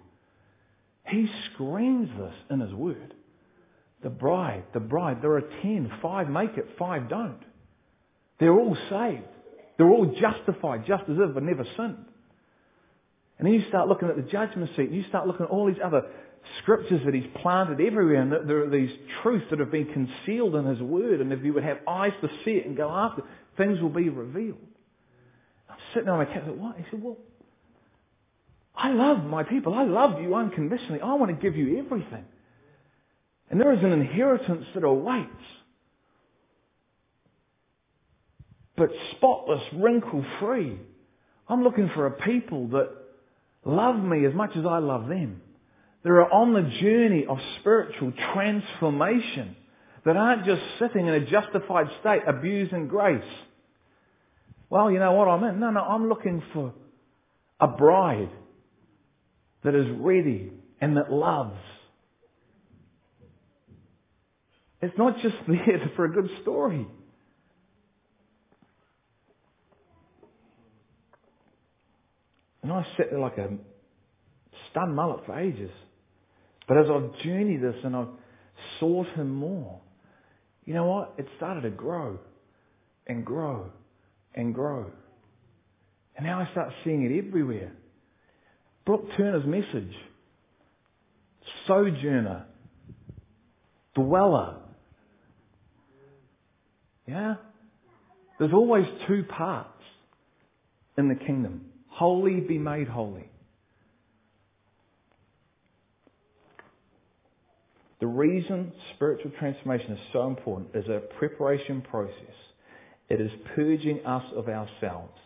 He 1.07 1.27
screams 1.53 2.09
this 2.17 2.33
in 2.51 2.59
his 2.59 2.73
word. 2.73 3.13
The 4.03 4.09
bride, 4.09 4.63
the 4.73 4.79
bride, 4.79 5.17
there 5.21 5.33
are 5.33 5.49
ten, 5.61 5.91
five 6.01 6.29
make 6.29 6.57
it, 6.57 6.67
five 6.77 7.09
don't. 7.09 7.39
They're 8.39 8.53
all 8.53 8.77
saved. 8.89 9.23
They're 9.77 9.89
all 9.89 10.15
justified, 10.19 10.85
just 10.85 11.03
as 11.09 11.17
if 11.19 11.35
they 11.35 11.41
never 11.41 11.65
sinned. 11.77 12.05
And 13.37 13.47
then 13.47 13.53
you 13.53 13.63
start 13.67 13.87
looking 13.87 14.09
at 14.09 14.15
the 14.15 14.21
judgment 14.21 14.69
seat, 14.75 14.89
and 14.89 14.95
you 14.95 15.03
start 15.09 15.27
looking 15.27 15.45
at 15.45 15.51
all 15.51 15.67
these 15.67 15.81
other 15.83 16.03
scriptures 16.61 17.01
that 17.05 17.13
he's 17.13 17.29
planted 17.41 17.81
everywhere, 17.81 18.21
and 18.21 18.31
there 18.31 18.63
are 18.63 18.69
these 18.69 18.91
truths 19.21 19.45
that 19.49 19.59
have 19.59 19.71
been 19.71 19.91
concealed 19.91 20.55
in 20.55 20.65
his 20.65 20.79
word, 20.81 21.21
and 21.21 21.31
if 21.33 21.43
you 21.43 21.53
would 21.53 21.63
have 21.63 21.77
eyes 21.87 22.11
to 22.21 22.29
see 22.45 22.51
it 22.51 22.65
and 22.65 22.77
go 22.77 22.89
after, 22.89 23.21
it, 23.21 23.27
things 23.57 23.79
will 23.81 23.89
be 23.89 24.09
revealed. 24.09 24.57
I'm 25.69 25.77
sitting 25.93 26.09
on 26.09 26.19
my 26.19 26.25
couch, 26.25 26.43
like, 26.47 26.57
what? 26.57 26.77
He 26.77 26.83
said, 26.91 27.01
well, 27.01 27.17
I 28.75 28.91
love 28.91 29.23
my 29.23 29.43
people. 29.43 29.73
I 29.73 29.83
love 29.83 30.21
you 30.21 30.35
unconditionally. 30.35 30.99
I 31.01 31.13
want 31.13 31.29
to 31.31 31.41
give 31.41 31.55
you 31.55 31.79
everything. 31.79 32.25
And 33.49 33.59
there 33.59 33.71
is 33.73 33.83
an 33.83 33.91
inheritance 33.91 34.65
that 34.73 34.83
awaits. 34.83 35.29
But 38.75 38.89
spotless, 39.11 39.61
wrinkle 39.73 40.25
free. 40.39 40.79
I'm 41.47 41.63
looking 41.63 41.89
for 41.93 42.07
a 42.07 42.11
people 42.11 42.69
that 42.69 42.89
love 43.65 43.95
me 43.97 44.25
as 44.25 44.33
much 44.33 44.51
as 44.55 44.65
I 44.65 44.79
love 44.79 45.07
them. 45.07 45.41
That 46.03 46.09
are 46.09 46.31
on 46.33 46.53
the 46.53 46.69
journey 46.81 47.25
of 47.27 47.37
spiritual 47.59 48.11
transformation. 48.33 49.55
That 50.05 50.17
aren't 50.17 50.45
just 50.45 50.61
sitting 50.79 51.07
in 51.07 51.13
a 51.13 51.25
justified 51.25 51.87
state, 52.01 52.21
abusing 52.27 52.87
grace. 52.87 53.23
Well, 54.69 54.91
you 54.91 54.99
know 54.99 55.13
what 55.13 55.27
I'm 55.27 55.43
in? 55.43 55.59
No, 55.59 55.69
no, 55.69 55.81
I'm 55.81 56.09
looking 56.09 56.43
for 56.53 56.73
a 57.59 57.67
bride 57.67 58.29
that 59.63 59.75
is 59.75 59.85
ready 59.99 60.51
and 60.81 60.97
that 60.97 61.11
loves 61.11 61.55
It's 64.83 64.97
not 64.97 65.15
just 65.21 65.35
there 65.47 65.91
for 65.95 66.05
a 66.05 66.11
good 66.11 66.29
story. 66.41 66.85
And 72.63 72.71
I 72.71 72.85
sat 72.97 73.07
there 73.11 73.19
like 73.19 73.37
a 73.37 73.49
stunned 74.71 74.95
mullet 74.95 75.25
for 75.25 75.37
ages. 75.39 75.71
But 76.67 76.77
as 76.77 76.85
I've 76.89 77.21
journeyed 77.23 77.61
this 77.61 77.75
and 77.83 77.95
I've 77.95 78.07
sought 78.79 79.07
Him 79.15 79.29
more, 79.29 79.81
you 80.65 80.73
know 80.73 80.85
what? 80.85 81.13
It 81.17 81.27
started 81.37 81.61
to 81.61 81.69
grow 81.69 82.19
and 83.05 83.25
grow 83.25 83.69
and 84.33 84.55
grow. 84.55 84.85
And 86.15 86.25
now 86.25 86.39
I 86.39 86.49
start 86.51 86.69
seeing 86.83 87.03
it 87.03 87.27
everywhere. 87.27 87.73
Brooke 88.85 89.07
Turner's 89.17 89.45
message. 89.45 89.93
Sojourner. 91.67 92.45
Dweller. 93.95 94.57
Yeah? 97.07 97.35
There's 98.39 98.53
always 98.53 98.85
two 99.07 99.23
parts 99.23 99.69
in 100.97 101.09
the 101.09 101.15
kingdom. 101.15 101.65
Holy 101.93 102.39
be 102.39 102.57
made 102.57 102.87
holy. 102.87 103.29
The 107.99 108.07
reason 108.07 108.73
spiritual 108.95 109.31
transformation 109.39 109.91
is 109.91 109.99
so 110.11 110.27
important 110.27 110.75
is 110.75 110.89
a 110.89 111.01
preparation 111.17 111.81
process. 111.81 112.35
It 113.09 113.21
is 113.21 113.29
purging 113.55 114.03
us 114.05 114.23
of 114.35 114.49
ourselves. 114.49 115.17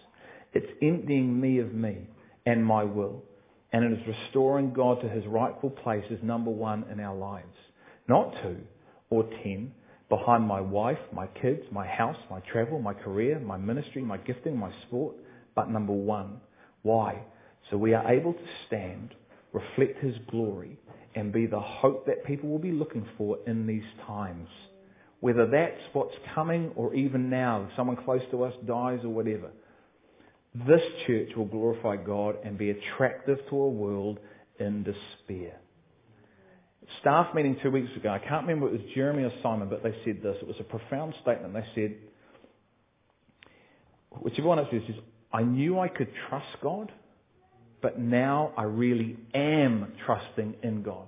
It's 0.54 0.68
emptying 0.82 1.40
me 1.40 1.60
of 1.60 1.74
me 1.74 2.00
and 2.46 2.66
my 2.66 2.84
will. 2.84 3.24
And 3.72 3.86
it 3.86 4.00
is 4.00 4.06
restoring 4.06 4.74
God 4.74 5.02
to 5.02 5.10
his 5.10 5.26
rightful 5.26 5.70
place 5.70 6.06
as 6.12 6.20
number 6.22 6.52
one 6.52 6.86
in 6.92 7.00
our 7.00 7.16
lives. 7.16 7.56
Not 8.10 8.34
two 8.44 8.58
or 9.10 9.24
ten, 9.42 9.72
behind 10.10 10.44
my 10.44 10.60
wife, 10.60 11.00
my 11.14 11.28
kids, 11.28 11.62
my 11.72 11.88
house, 11.88 12.18
my 12.30 12.42
travel, 12.52 12.80
my 12.80 12.94
career, 12.94 13.40
my 13.40 13.58
ministry, 13.58 14.02
my 14.02 14.18
gifting, 14.18 14.58
my 14.58 14.72
sport, 14.88 15.16
but 15.56 15.70
number 15.70 15.94
one. 15.94 16.42
Why? 16.88 17.22
So 17.70 17.78
we 17.78 17.94
are 17.94 18.12
able 18.12 18.34
to 18.34 18.48
stand, 18.66 19.14
reflect 19.52 20.00
His 20.04 20.16
glory, 20.32 20.78
and 21.16 21.34
be 21.34 21.46
the 21.46 21.60
hope 21.60 22.06
that 22.06 22.26
people 22.26 22.50
will 22.50 22.60
be 22.60 22.72
looking 22.72 23.06
for 23.18 23.38
in 23.46 23.68
these 23.68 23.84
times. 24.06 24.48
Whether 25.20 25.48
that's 25.48 25.82
what's 25.94 26.16
coming 26.34 26.72
or 26.76 26.94
even 26.94 27.30
now, 27.30 27.70
someone 27.76 27.98
close 27.98 28.22
to 28.32 28.44
us 28.44 28.54
dies 28.66 29.00
or 29.04 29.10
whatever. 29.10 29.50
This 30.68 30.82
church 31.06 31.30
will 31.36 31.46
glorify 31.46 31.98
God 31.98 32.38
and 32.44 32.58
be 32.58 32.70
attractive 32.70 33.40
to 33.50 33.56
a 33.56 33.70
world 33.70 34.20
in 34.60 34.84
despair 34.84 35.60
staff 37.02 37.34
meeting 37.36 37.58
two 37.62 37.72
weeks 37.72 37.90
ago. 37.96 38.10
I 38.10 38.20
can't 38.20 38.48
remember 38.48 38.68
if 38.68 38.76
it 38.76 38.84
was 38.84 38.92
Jeremy 38.96 39.24
or 39.24 39.32
Simon, 39.44 39.70
but 39.70 39.84
they 39.84 39.94
said 40.06 40.22
this. 40.24 40.38
It 40.42 40.48
was 40.48 40.56
a 40.60 40.64
profound 40.64 41.14
statement. 41.22 41.54
They 41.54 41.66
said, 41.76 41.96
whichever 44.22 44.48
one 44.48 44.60
it 44.60 44.68
says, 44.72 44.96
I 45.32 45.44
knew 45.44 45.80
I 45.80 45.88
could 45.88 46.10
trust 46.30 46.48
God, 46.62 46.92
but 47.82 48.00
now 48.00 48.54
I 48.58 48.64
really 48.64 49.18
am 49.34 49.94
trusting 50.06 50.56
in 50.64 50.84
God. 50.84 51.08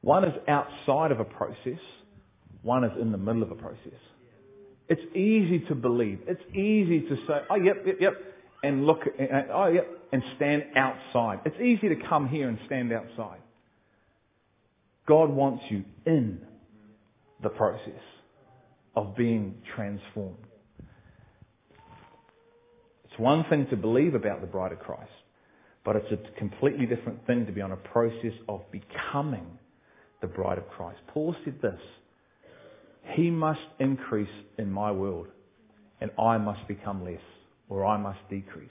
One 0.00 0.24
is 0.24 0.34
outside 0.48 1.12
of 1.12 1.20
a 1.20 1.24
process. 1.24 1.80
One 2.62 2.84
is 2.84 2.92
in 3.00 3.12
the 3.12 3.18
middle 3.18 3.42
of 3.42 3.50
a 3.50 3.54
process. 3.54 4.00
It's 4.88 5.02
easy 5.14 5.60
to 5.68 5.74
believe. 5.74 6.20
It's 6.26 6.42
easy 6.50 7.02
to 7.02 7.16
say, 7.26 7.40
oh, 7.48 7.54
yep, 7.56 7.84
yep, 7.86 7.96
yep. 8.00 8.14
and 8.64 8.86
look, 8.86 9.02
and, 9.18 9.46
oh 9.52 9.68
yeah, 9.68 9.82
and 10.12 10.22
stand 10.36 10.64
outside. 10.74 11.40
It's 11.44 11.60
easy 11.60 11.88
to 11.88 11.96
come 12.08 12.28
here 12.28 12.48
and 12.48 12.58
stand 12.66 12.92
outside. 12.92 13.40
God 15.06 15.30
wants 15.30 15.64
you 15.68 15.84
in 16.06 16.40
the 17.42 17.50
process 17.50 18.02
of 18.96 19.16
being 19.16 19.54
transformed. 19.74 20.36
One 23.20 23.44
thing 23.50 23.66
to 23.66 23.76
believe 23.76 24.14
about 24.14 24.40
the 24.40 24.46
bride 24.46 24.72
of 24.72 24.78
Christ, 24.78 25.10
but 25.84 25.94
it's 25.94 26.10
a 26.10 26.38
completely 26.38 26.86
different 26.86 27.26
thing 27.26 27.44
to 27.44 27.52
be 27.52 27.60
on 27.60 27.70
a 27.70 27.76
process 27.76 28.32
of 28.48 28.62
becoming 28.72 29.46
the 30.22 30.26
bride 30.26 30.56
of 30.56 30.66
Christ. 30.70 31.00
Paul 31.08 31.36
said 31.44 31.60
this, 31.60 31.78
He 33.12 33.30
must 33.30 33.60
increase 33.78 34.30
in 34.56 34.72
my 34.72 34.90
world, 34.90 35.26
and 36.00 36.10
I 36.18 36.38
must 36.38 36.66
become 36.66 37.04
less, 37.04 37.20
or 37.68 37.84
I 37.84 37.98
must 37.98 38.20
decrease. 38.30 38.70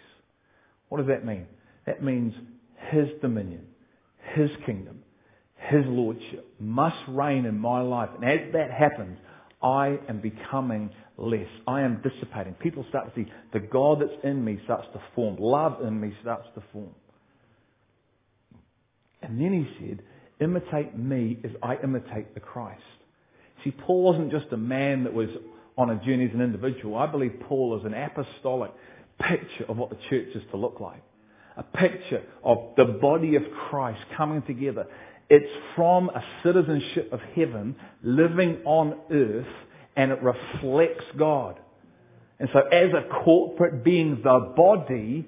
What 0.88 0.98
does 0.98 1.08
that 1.10 1.24
mean? 1.24 1.46
That 1.86 2.04
means 2.04 2.34
His 2.90 3.08
dominion, 3.22 3.68
His 4.34 4.50
kingdom, 4.66 5.04
His 5.58 5.86
lordship 5.86 6.52
must 6.60 6.98
reign 7.08 7.46
in 7.46 7.60
my 7.60 7.82
life. 7.82 8.10
And 8.16 8.28
as 8.28 8.52
that 8.54 8.72
happens, 8.72 9.20
I 9.62 10.00
am 10.10 10.22
becoming 10.22 10.90
less. 11.20 11.48
I 11.68 11.82
am 11.82 12.02
dissipating. 12.02 12.54
People 12.54 12.86
start 12.90 13.14
to 13.14 13.24
see 13.24 13.32
the 13.54 13.60
God 13.60 14.02
that's 14.02 14.24
in 14.24 14.44
me 14.44 14.60
starts 14.64 14.88
to 14.94 15.02
form. 15.16 15.38
Love 15.40 15.82
in 15.82 16.00
me 16.00 16.14
starts 16.22 16.48
to 16.56 16.64
form. 16.72 16.96
And 19.22 19.40
then 19.40 19.54
he 19.54 19.86
said, 19.86 20.02
imitate 20.40 20.98
me 20.98 21.40
as 21.44 21.52
I 21.62 21.76
imitate 21.84 22.34
the 22.34 22.40
Christ. 22.40 22.82
See, 23.64 23.72
Paul 23.72 24.04
wasn't 24.04 24.32
just 24.32 24.48
a 24.52 24.58
man 24.58 25.04
that 25.04 25.14
was 25.14 25.30
on 25.78 25.90
a 25.90 25.96
journey 26.06 26.26
as 26.26 26.34
an 26.34 26.42
individual. 26.42 26.98
I 26.98 27.08
believe 27.08 27.34
Paul 27.48 27.78
is 27.78 27.86
an 27.86 27.94
apostolic 27.94 28.72
picture 29.20 29.66
of 29.68 29.78
what 29.78 29.90
the 29.90 29.98
church 30.10 30.30
is 30.36 30.44
to 30.52 30.58
look 30.58 30.80
like. 30.80 31.04
A 31.58 31.64
picture 31.64 32.24
of 32.44 32.70
the 32.78 32.86
body 32.86 33.36
of 33.36 33.44
Christ 33.70 34.00
coming 34.16 34.42
together. 34.44 34.88
It's 35.30 35.52
from 35.76 36.10
a 36.10 36.24
citizenship 36.44 37.12
of 37.12 37.20
heaven 37.36 37.76
living 38.02 38.60
on 38.66 38.98
earth 39.12 39.46
and 39.96 40.12
it 40.12 40.20
reflects 40.22 41.06
God. 41.18 41.60
And 42.40 42.50
so 42.54 42.60
as 42.60 42.92
a 42.94 43.24
corporate 43.24 43.84
being, 43.84 44.22
the 44.24 44.54
body 44.56 45.28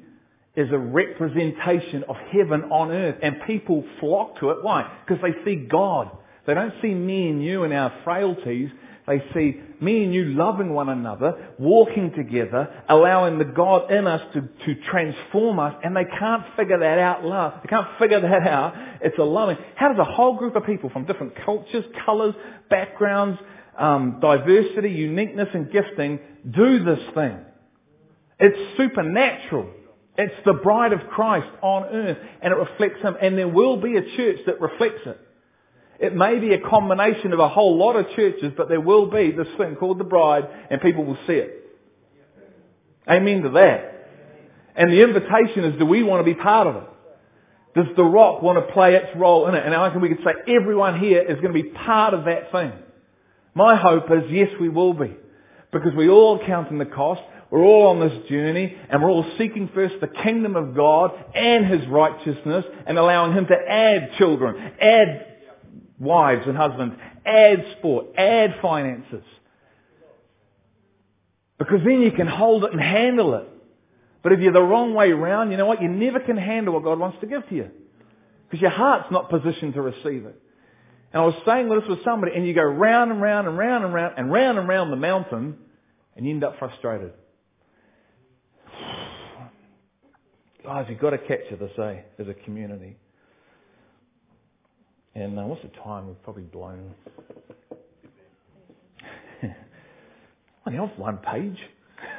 is 0.56 0.70
a 0.72 0.78
representation 0.78 2.04
of 2.10 2.16
heaven 2.32 2.64
on 2.72 2.92
earth 2.92 3.18
and 3.22 3.36
people 3.48 3.84
flock 4.00 4.40
to 4.40 4.50
it. 4.52 4.58
Why? 4.62 5.00
Because 5.06 5.22
they 5.22 5.44
see 5.46 5.68
God. 5.68 6.12
They 6.46 6.54
don't 6.54 6.74
see 6.82 6.94
me 6.94 7.30
and 7.30 7.44
you 7.44 7.64
and 7.64 7.74
our 7.74 7.94
frailties. 8.04 8.70
They 9.08 9.24
see 9.34 9.60
me 9.82 10.04
and 10.04 10.14
you 10.14 10.26
loving 10.26 10.74
one 10.74 10.90
another, 10.90 11.54
walking 11.58 12.14
together, 12.16 12.84
allowing 12.88 13.40
the 13.40 13.46
God 13.46 13.92
in 13.92 14.06
us 14.08 14.22
to, 14.34 14.42
to 14.42 14.82
transform 14.90 15.60
us, 15.60 15.74
and 15.84 15.96
they 15.96 16.06
can't 16.06 16.44
figure 16.56 16.80
that 16.80 17.00
out 17.00 17.26
love. 17.26 17.54
They 17.64 17.70
can't 17.70 17.88
figure 18.00 18.22
that 18.22 18.48
out. 18.48 18.74
It's 19.02 19.18
a 19.18 19.24
loving. 19.24 19.58
How 19.76 19.90
does 19.90 19.98
a 19.98 20.10
whole 20.10 20.38
group 20.38 20.56
of 20.56 20.66
people 20.66 20.90
from 20.92 21.06
different 21.06 21.34
cultures, 21.44 21.84
colours, 22.06 22.36
backgrounds, 22.70 23.40
um, 23.78 24.20
diversity, 24.22 24.90
uniqueness 24.90 25.50
and 25.54 25.72
gifting 25.72 26.20
do 26.50 26.84
this 26.84 27.00
thing? 27.14 27.38
It's 28.40 28.78
supernatural. 28.78 29.70
It's 30.18 30.36
the 30.46 30.54
bride 30.54 30.94
of 30.94 31.00
Christ 31.10 31.50
on 31.62 31.84
earth 31.84 32.18
and 32.42 32.52
it 32.52 32.58
reflects 32.58 33.02
Him 33.02 33.16
and 33.22 33.38
there 33.38 33.48
will 33.48 33.78
be 33.78 33.98
a 33.98 34.02
church 34.18 34.40
that 34.46 34.60
reflects 34.60 35.02
it. 35.06 35.20
It 36.00 36.16
may 36.16 36.40
be 36.40 36.54
a 36.54 36.60
combination 36.60 37.32
of 37.32 37.40
a 37.40 37.48
whole 37.48 37.78
lot 37.78 37.96
of 37.96 38.08
churches, 38.16 38.54
but 38.58 38.68
there 38.68 38.82
will 38.82 39.06
be 39.06 39.32
this 39.32 39.48
thing 39.58 39.76
called 39.76 40.00
the 40.00 40.04
bride 40.04 40.48
and 40.70 40.82
people 40.82 41.06
will 41.06 41.18
see 41.28 41.34
it. 41.34 41.62
Amen 43.10 43.44
to 43.44 43.50
that. 43.50 44.10
And 44.76 44.92
the 44.92 45.04
invitation 45.04 45.66
is, 45.66 45.78
do 45.78 45.86
we 45.86 46.02
want 46.02 46.26
to 46.26 46.34
be 46.34 46.40
part 46.40 46.68
of 46.68 46.76
it? 46.78 46.84
Does 47.76 47.96
the 47.96 48.04
rock 48.04 48.42
want 48.42 48.66
to 48.66 48.74
play 48.74 48.96
its 48.96 49.16
role 49.16 49.48
in 49.48 49.56
it? 49.56 49.66
And 49.66 49.74
I 49.74 49.86
reckon 49.86 50.02
we 50.02 50.10
could 50.10 50.26
say 50.26 50.54
everyone 50.54 51.00
here 51.00 51.22
is 51.22 51.40
going 51.40 51.54
to 51.54 51.64
be 51.64 51.70
part 51.70 52.14
of 52.14 52.26
that 52.26 52.52
thing. 52.52 52.74
My 53.54 53.76
hope 53.76 54.06
is, 54.12 54.30
yes, 54.30 54.50
we 54.60 54.70
will 54.70 54.94
be. 54.94 55.16
Because 55.72 55.94
we 55.96 56.10
all 56.10 56.40
count 56.46 56.70
in 56.70 56.78
the 56.78 56.86
cost. 56.86 57.22
We're 57.50 57.64
all 57.64 57.88
on 57.88 58.00
this 58.00 58.30
journey 58.30 58.78
and 58.90 59.02
we're 59.02 59.10
all 59.10 59.26
seeking 59.38 59.70
first 59.74 59.96
the 60.00 60.08
kingdom 60.08 60.56
of 60.56 60.74
God 60.74 61.12
and 61.36 61.66
His 61.66 61.86
righteousness 61.88 62.64
and 62.88 62.98
allowing 62.98 63.34
Him 63.34 63.46
to 63.48 63.56
add 63.56 64.12
children, 64.18 64.72
add 64.82 65.26
wives 66.00 66.44
and 66.48 66.56
husbands, 66.56 66.96
add 67.26 67.76
sport, 67.78 68.08
add 68.18 68.56
finances. 68.62 69.24
Because 71.60 71.80
then 71.86 72.02
you 72.02 72.12
can 72.12 72.28
hold 72.28 72.64
it 72.64 72.72
and 72.72 72.82
handle 72.82 73.36
it. 73.36 73.48
But 74.24 74.32
if 74.32 74.40
you're 74.40 74.54
the 74.54 74.62
wrong 74.62 74.94
way 74.94 75.12
around, 75.12 75.52
you 75.52 75.58
know 75.58 75.66
what? 75.66 75.82
You 75.82 75.90
never 75.90 76.20
can 76.20 76.38
handle 76.38 76.74
what 76.74 76.84
God 76.84 77.00
wants 77.00 77.18
to 77.22 77.28
give 77.28 77.48
to 77.50 77.56
you. 77.56 77.70
Because 78.50 78.62
your 78.62 78.72
heart's 78.72 79.12
not 79.12 79.30
positioned 79.30 79.74
to 79.74 79.82
receive 79.82 80.26
it. 80.26 80.42
And 81.14 81.22
I 81.22 81.26
was 81.26 81.36
saying 81.46 81.68
this 81.68 81.84
with 81.90 82.04
somebody, 82.06 82.32
and 82.36 82.48
you 82.48 82.54
go 82.54 82.64
round 82.64 83.12
and 83.12 83.22
round 83.22 83.48
and 83.48 83.58
round 83.58 83.84
and 83.84 83.94
round 83.94 84.18
and 84.18 84.32
round 84.32 84.58
and 84.58 84.68
round 84.68 84.94
the 84.94 84.98
mountain, 84.98 85.58
and 86.16 86.26
you 86.26 86.32
end 86.32 86.44
up 86.44 86.58
frustrated. 86.58 87.12
Guys, 90.64 90.86
you've 90.90 91.00
got 91.00 91.10
to 91.10 91.18
capture 91.18 91.58
this, 91.58 91.72
eh, 91.78 92.02
as 92.18 92.28
a 92.30 92.34
community. 92.34 92.98
And 95.14 95.38
uh, 95.38 95.44
what's 95.44 95.62
the 95.64 95.70
time? 95.84 96.08
We've 96.08 96.24
probably 96.24 96.44
blown. 96.44 96.94
Only 100.66 100.80
off 100.80 100.98
one 100.98 101.18
page. 101.18 101.58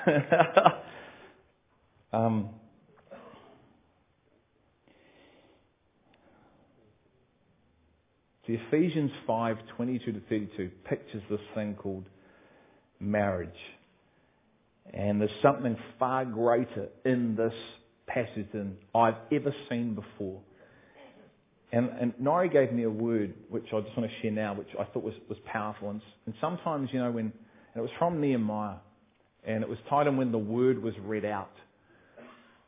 um, 2.12 2.50
see, 8.46 8.58
Ephesians 8.68 9.10
5, 9.26 9.58
22 9.76 10.12
to 10.12 10.20
32 10.28 10.70
pictures 10.84 11.22
this 11.30 11.40
thing 11.54 11.74
called 11.74 12.04
marriage. 13.00 13.50
And 14.92 15.20
there's 15.20 15.30
something 15.40 15.76
far 15.98 16.24
greater 16.24 16.88
in 17.04 17.36
this 17.36 17.54
passage 18.06 18.46
than 18.52 18.76
I've 18.94 19.16
ever 19.32 19.54
seen 19.68 19.94
before. 19.94 20.40
And, 21.72 21.88
and 22.00 22.12
Nori 22.16 22.52
gave 22.52 22.72
me 22.72 22.82
a 22.82 22.90
word 22.90 23.34
which 23.48 23.66
I 23.72 23.80
just 23.80 23.96
want 23.96 24.10
to 24.10 24.20
share 24.20 24.30
now, 24.30 24.54
which 24.54 24.68
I 24.78 24.84
thought 24.84 25.02
was, 25.02 25.14
was 25.28 25.38
powerful. 25.46 25.90
And, 25.90 26.02
and 26.26 26.34
sometimes, 26.40 26.90
you 26.92 26.98
know, 26.98 27.10
when, 27.10 27.32
and 27.74 27.76
it 27.76 27.80
was 27.80 27.90
from 27.98 28.20
Nehemiah, 28.20 28.76
and 29.44 29.62
it 29.62 29.68
was 29.68 29.78
titled 29.88 30.16
when 30.16 30.32
the 30.32 30.38
word 30.38 30.82
was 30.82 30.94
read 31.02 31.24
out. 31.24 31.50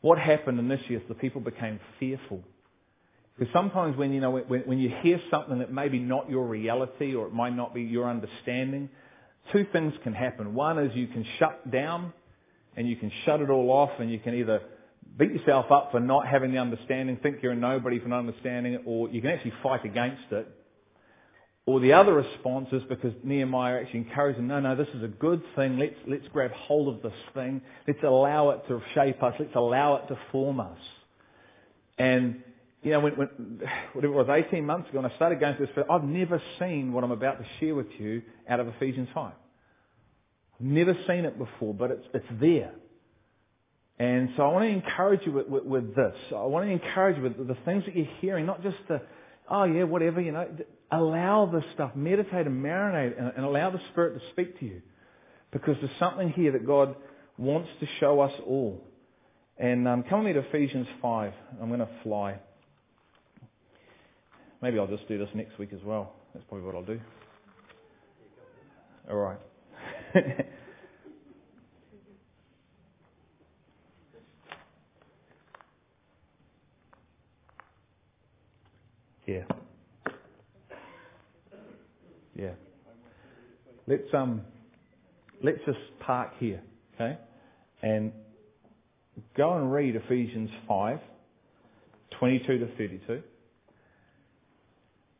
What 0.01 0.19
happened 0.19 0.59
in 0.59 0.69
this 0.69 0.81
year 0.89 1.01
is 1.01 1.05
the 1.09 1.15
people 1.15 1.41
became 1.41 1.81
fearful. 2.01 2.43
Because 3.37 3.53
sometimes 3.53 3.97
when, 3.97 4.13
you 4.13 4.21
know, 4.21 4.31
when, 4.31 4.63
when 4.63 4.79
you 4.79 4.93
hear 5.03 5.21
something 5.31 5.59
that 5.59 5.73
may 5.73 5.89
be 5.89 5.99
not 5.99 6.31
your 6.31 6.47
reality 6.47 7.15
or 7.15 7.27
it 7.27 7.33
might 7.33 7.55
not 7.55 7.75
be 7.75 7.83
your 7.83 8.09
understanding, 8.09 8.89
two 9.53 9.67
things 9.73 9.93
can 10.05 10.15
happen. 10.15 10.55
One 10.55 10.79
is 10.79 10.95
you 10.95 11.09
can 11.09 11.27
shut 11.39 11.71
down 11.71 12.13
and 12.77 12.89
you 12.89 12.97
can 12.97 13.11
shut 13.25 13.41
it 13.41 13.51
all 13.51 13.71
off 13.71 13.91
and 13.99 14.11
you 14.11 14.19
can 14.19 14.35
either 14.35 14.61
beat 15.19 15.33
yourself 15.33 15.71
up 15.71 15.91
for 15.91 16.01
not 16.01 16.27
having 16.27 16.53
the 16.53 16.59
understanding, 16.59 17.19
think 17.23 17.39
you're 17.43 17.53
a 17.53 17.57
nobody 17.57 17.99
for 17.99 18.09
not 18.09 18.21
understanding 18.21 18.75
it, 18.75 18.83
or 18.85 19.09
you 19.11 19.21
can 19.21 19.31
actually 19.31 19.53
fight 19.63 19.85
against 19.85 20.31
it. 20.31 20.49
Or 21.67 21.81
the 21.81 21.95
other 21.95 22.13
response 22.13 22.69
is 22.73 22.83
because 22.89 23.13
Nehemiah 23.23 23.81
actually 23.81 24.01
encouraged 24.01 24.39
them, 24.39 24.49
no, 24.49 24.61
no, 24.61 24.77
this 24.77 24.89
is 24.95 25.03
a 25.03 25.09
good 25.09 25.43
thing. 25.57 25.79
Let's, 25.79 25.95
let's 26.07 26.27
grab 26.33 26.51
hold 26.53 26.95
of 26.95 27.03
this 27.03 27.19
thing. 27.33 27.63
Let's 27.87 28.03
allow 28.03 28.51
it 28.51 28.69
to 28.69 28.83
shape 28.95 29.23
us. 29.23 29.35
Let's 29.39 29.55
allow 29.55 29.97
it 29.97 30.09
to 30.09 30.19
form 30.31 30.61
us. 30.61 30.79
And, 31.97 32.43
you 32.85 32.91
know, 32.91 33.01
when, 33.01 33.15
when, 33.15 33.29
whatever 33.93 34.15
it 34.15 34.17
was, 34.17 34.45
18 34.47 34.65
months 34.65 34.91
ago, 34.91 35.01
when 35.01 35.11
I 35.11 35.15
started 35.17 35.41
going 35.41 35.57
through 35.57 35.67
this, 35.67 35.85
I've 35.91 36.05
never 36.05 36.41
seen 36.61 36.93
what 36.93 37.03
I'm 37.03 37.11
about 37.11 37.39
to 37.39 37.47
share 37.59 37.75
with 37.75 37.89
you 37.99 38.23
out 38.49 38.61
of 38.61 38.69
Ephesians 38.69 39.09
5. 39.15 39.33
I've 40.55 40.67
never 40.67 40.95
seen 41.07 41.25
it 41.25 41.39
before, 41.39 41.75
but 41.75 41.91
it's, 41.91 42.07
it's 42.15 42.27
there. 42.41 42.73
And 43.99 44.31
so 44.37 44.43
I 44.43 44.53
want 44.53 44.65
to 44.65 44.69
encourage 44.69 45.21
you 45.25 45.33
with, 45.33 45.49
with, 45.49 45.65
with, 45.65 45.97
this. 45.97 46.15
I 46.31 46.43
want 46.45 46.67
to 46.67 46.73
encourage 46.73 47.17
you 47.17 47.23
with 47.23 47.49
the 47.49 47.57
things 47.65 47.85
that 47.87 47.97
you're 47.97 48.09
hearing, 48.21 48.45
not 48.45 48.63
just 48.63 48.77
the, 48.89 49.01
oh 49.49 49.65
yeah, 49.65 49.85
whatever, 49.85 50.21
you 50.21 50.33
know. 50.33 50.49
Allow 50.91 51.47
this 51.47 51.65
stuff, 51.75 51.93
meditate 51.97 52.47
and 52.47 52.65
marinate 52.65 53.19
and, 53.19 53.33
and 53.37 53.45
allow 53.45 53.71
the 53.71 53.81
Spirit 53.91 54.21
to 54.21 54.31
speak 54.31 54.59
to 54.61 54.67
you. 54.67 54.83
Because 55.51 55.77
there's 55.81 55.99
something 55.99 56.31
here 56.31 56.53
that 56.53 56.67
God 56.67 56.95
wants 57.39 57.69
to 57.81 57.87
show 58.01 58.21
us 58.21 58.33
all. 58.47 58.85
And 59.59 59.89
um, 59.89 60.05
come 60.09 60.25
with 60.25 60.35
me 60.35 60.41
to 60.41 60.49
Ephesians 60.49 60.87
5. 61.01 61.33
I'm 61.61 61.69
going 61.69 61.81
to 61.81 61.89
fly. 62.03 62.39
Maybe 64.65 64.79
I'll 64.79 64.87
just 64.87 65.07
do 65.09 65.19
this 65.19 65.29
next 65.35 65.59
week 65.59 65.75
as 65.75 65.81
well. 65.85 66.15
That's 66.33 66.47
probably 66.49 66.65
what 66.65 66.75
I'll 66.75 66.87
do. 66.87 66.99
All 69.11 69.17
right. 69.17 69.39
Yeah. 79.27 79.45
Yeah. 82.35 82.51
Let's 83.87 84.03
um 84.13 84.43
let's 85.43 85.57
just 85.65 85.79
park 86.01 86.33
here, 86.39 86.61
okay? 86.95 87.17
And 87.81 88.13
go 89.35 89.57
and 89.57 89.73
read 89.73 89.97
Ephesians 89.97 90.51
5, 90.69 90.99
22 92.19 92.59
to 92.59 92.67
32, 92.77 93.23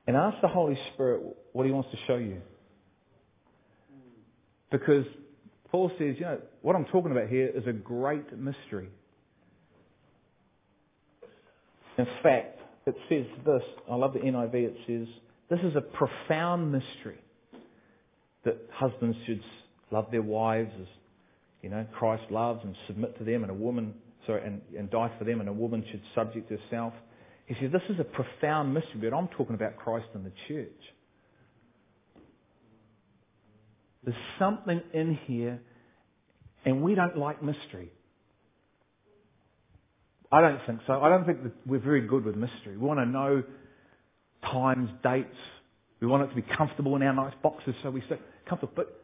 and 0.07 0.17
ask 0.17 0.41
the 0.43 0.49
Holy 0.49 0.79
Spirit 0.93 1.23
what 1.53 1.67
He 1.67 1.73
wants 1.73 1.91
to 1.91 1.97
show 2.07 2.17
you. 2.17 2.41
Because 4.71 5.05
Paul 5.71 5.91
says, 5.99 6.17
you 6.19 6.23
know, 6.23 6.41
what 6.63 6.77
I'm 6.77 6.85
talking 6.87 7.13
about 7.13 7.29
here 7.29 7.49
is 7.49 7.67
a 7.67 7.73
great 7.73 8.37
mystery. 8.37 8.89
In 11.97 12.07
fact, 12.23 12.61
it 12.87 12.97
says 13.09 13.25
this, 13.47 13.63
I 13.91 13.95
love 13.95 14.13
the 14.13 14.19
NIV, 14.19 14.55
it 14.55 14.77
says, 14.87 15.07
this 15.49 15.61
is 15.61 15.77
a 15.77 15.81
profound 15.81 16.73
mystery 16.73 17.21
that 18.45 18.57
husbands 18.73 19.17
should 19.27 19.41
love 19.91 20.07
their 20.11 20.23
wives 20.23 20.73
as, 20.81 20.87
you 21.63 21.71
know, 21.71 21.87
Christ 21.93 22.25
loves 22.31 22.61
and 22.65 22.75
submit 22.87 23.17
to 23.19 23.25
them 23.25 23.43
and 23.43 23.51
a 23.51 23.55
woman, 23.55 23.95
sorry, 24.27 24.45
and, 24.45 24.61
and 24.77 24.91
die 24.91 25.11
for 25.19 25.25
them 25.25 25.41
and 25.41 25.49
a 25.49 25.53
woman 25.53 25.85
should 25.91 26.03
subject 26.15 26.51
herself. 26.51 26.93
He 27.47 27.55
says, 27.61 27.71
this 27.73 27.83
is 27.91 28.01
a 28.01 28.05
profound 28.05 28.73
mystery, 28.73 29.01
but 29.03 29.15
I'm 29.15 29.29
talking 29.29 29.55
about 29.55 29.77
Christ 29.77 30.07
and 30.15 30.25
the 30.25 30.33
church. 30.49 30.71
There's 34.03 34.17
something 34.39 34.81
in 34.93 35.19
here, 35.27 35.61
and 36.65 36.83
we 36.83 36.95
don't 36.95 37.19
like 37.19 37.43
mystery. 37.43 37.91
I 40.33 40.41
don't 40.41 40.61
think 40.67 40.81
so. 40.87 41.01
I 41.01 41.09
don't 41.09 41.27
think 41.27 41.43
that 41.43 41.53
we're 41.67 41.79
very 41.79 42.07
good 42.07 42.25
with 42.25 42.35
mystery. 42.35 42.77
We 42.77 42.79
want 42.79 43.01
to 43.01 43.07
know 43.07 43.43
times, 44.51 44.91
dates. 45.03 45.37
We 46.01 46.07
want 46.07 46.25
it 46.25 46.29
to 46.29 46.35
be 46.35 46.43
comfortable 46.57 46.97
in 46.97 47.03
our 47.03 47.15
nice 47.15 47.35
boxes, 47.43 47.75
so 47.83 47.91
we 47.91 48.01
say 48.03 48.19
comfortable. 48.49 48.73
But 48.75 49.01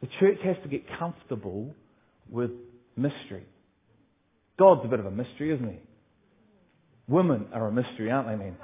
the 0.00 0.08
church 0.18 0.38
has 0.44 0.56
to 0.62 0.68
get 0.68 0.84
comfortable 0.98 1.74
with 2.28 2.50
mystery. 2.96 3.44
God's 4.58 4.82
a 4.84 4.88
bit 4.88 5.00
of 5.00 5.06
a 5.06 5.10
mystery, 5.10 5.54
isn't 5.54 5.68
he? 5.68 5.78
Women 7.10 7.48
are 7.52 7.66
a 7.66 7.72
mystery, 7.72 8.08
aren't 8.08 8.28
they, 8.28 8.36
men? 8.36 8.56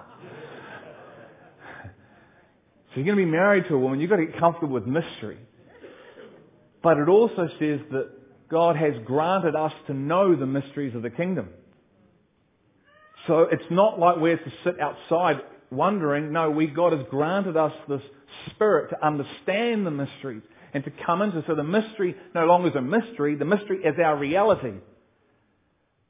So 1.82 2.94
you're 2.94 3.04
going 3.04 3.18
to 3.18 3.24
be 3.24 3.30
married 3.30 3.64
to 3.66 3.74
a 3.74 3.78
woman, 3.78 3.98
you've 4.00 4.09
got 4.09 4.16
to 4.16 4.26
get 4.26 4.38
comfortable 4.38 4.74
with 4.74 4.87
mystery. 4.87 5.38
But 6.80 6.98
it 6.98 7.09
also 7.09 7.48
says 7.59 7.80
that 7.90 8.11
God 8.48 8.76
has 8.76 8.92
granted 9.04 9.56
us 9.56 9.72
to 9.88 9.94
know 9.94 10.37
the 10.37 10.46
mysteries 10.46 10.94
of 10.94 11.02
the 11.02 11.11
kingdom. 11.11 11.48
So 13.26 13.48
it's 13.50 13.68
not 13.68 13.98
like 13.98 14.18
we're 14.18 14.37
to 14.37 14.52
sit 14.62 14.78
outside 14.80 15.40
wondering. 15.72 16.32
No, 16.32 16.48
we, 16.48 16.68
God 16.68 16.92
has 16.92 17.02
granted 17.11 17.56
us 17.56 17.72
this 17.88 18.02
spirit 18.50 18.90
to 18.90 19.04
understand 19.04 19.85
the 19.85 19.90
mysteries 19.90 20.42
and 20.72 20.85
to 20.85 20.92
come 21.04 21.20
into. 21.20 21.42
So 21.48 21.56
the 21.56 21.64
mystery 21.64 22.14
no 22.32 22.44
longer 22.46 22.68
is 22.68 22.76
a 22.76 22.80
mystery. 22.80 23.35
The 23.35 23.44
mystery 23.44 23.78
is 23.78 23.96
our 24.00 24.16
reality. 24.16 24.74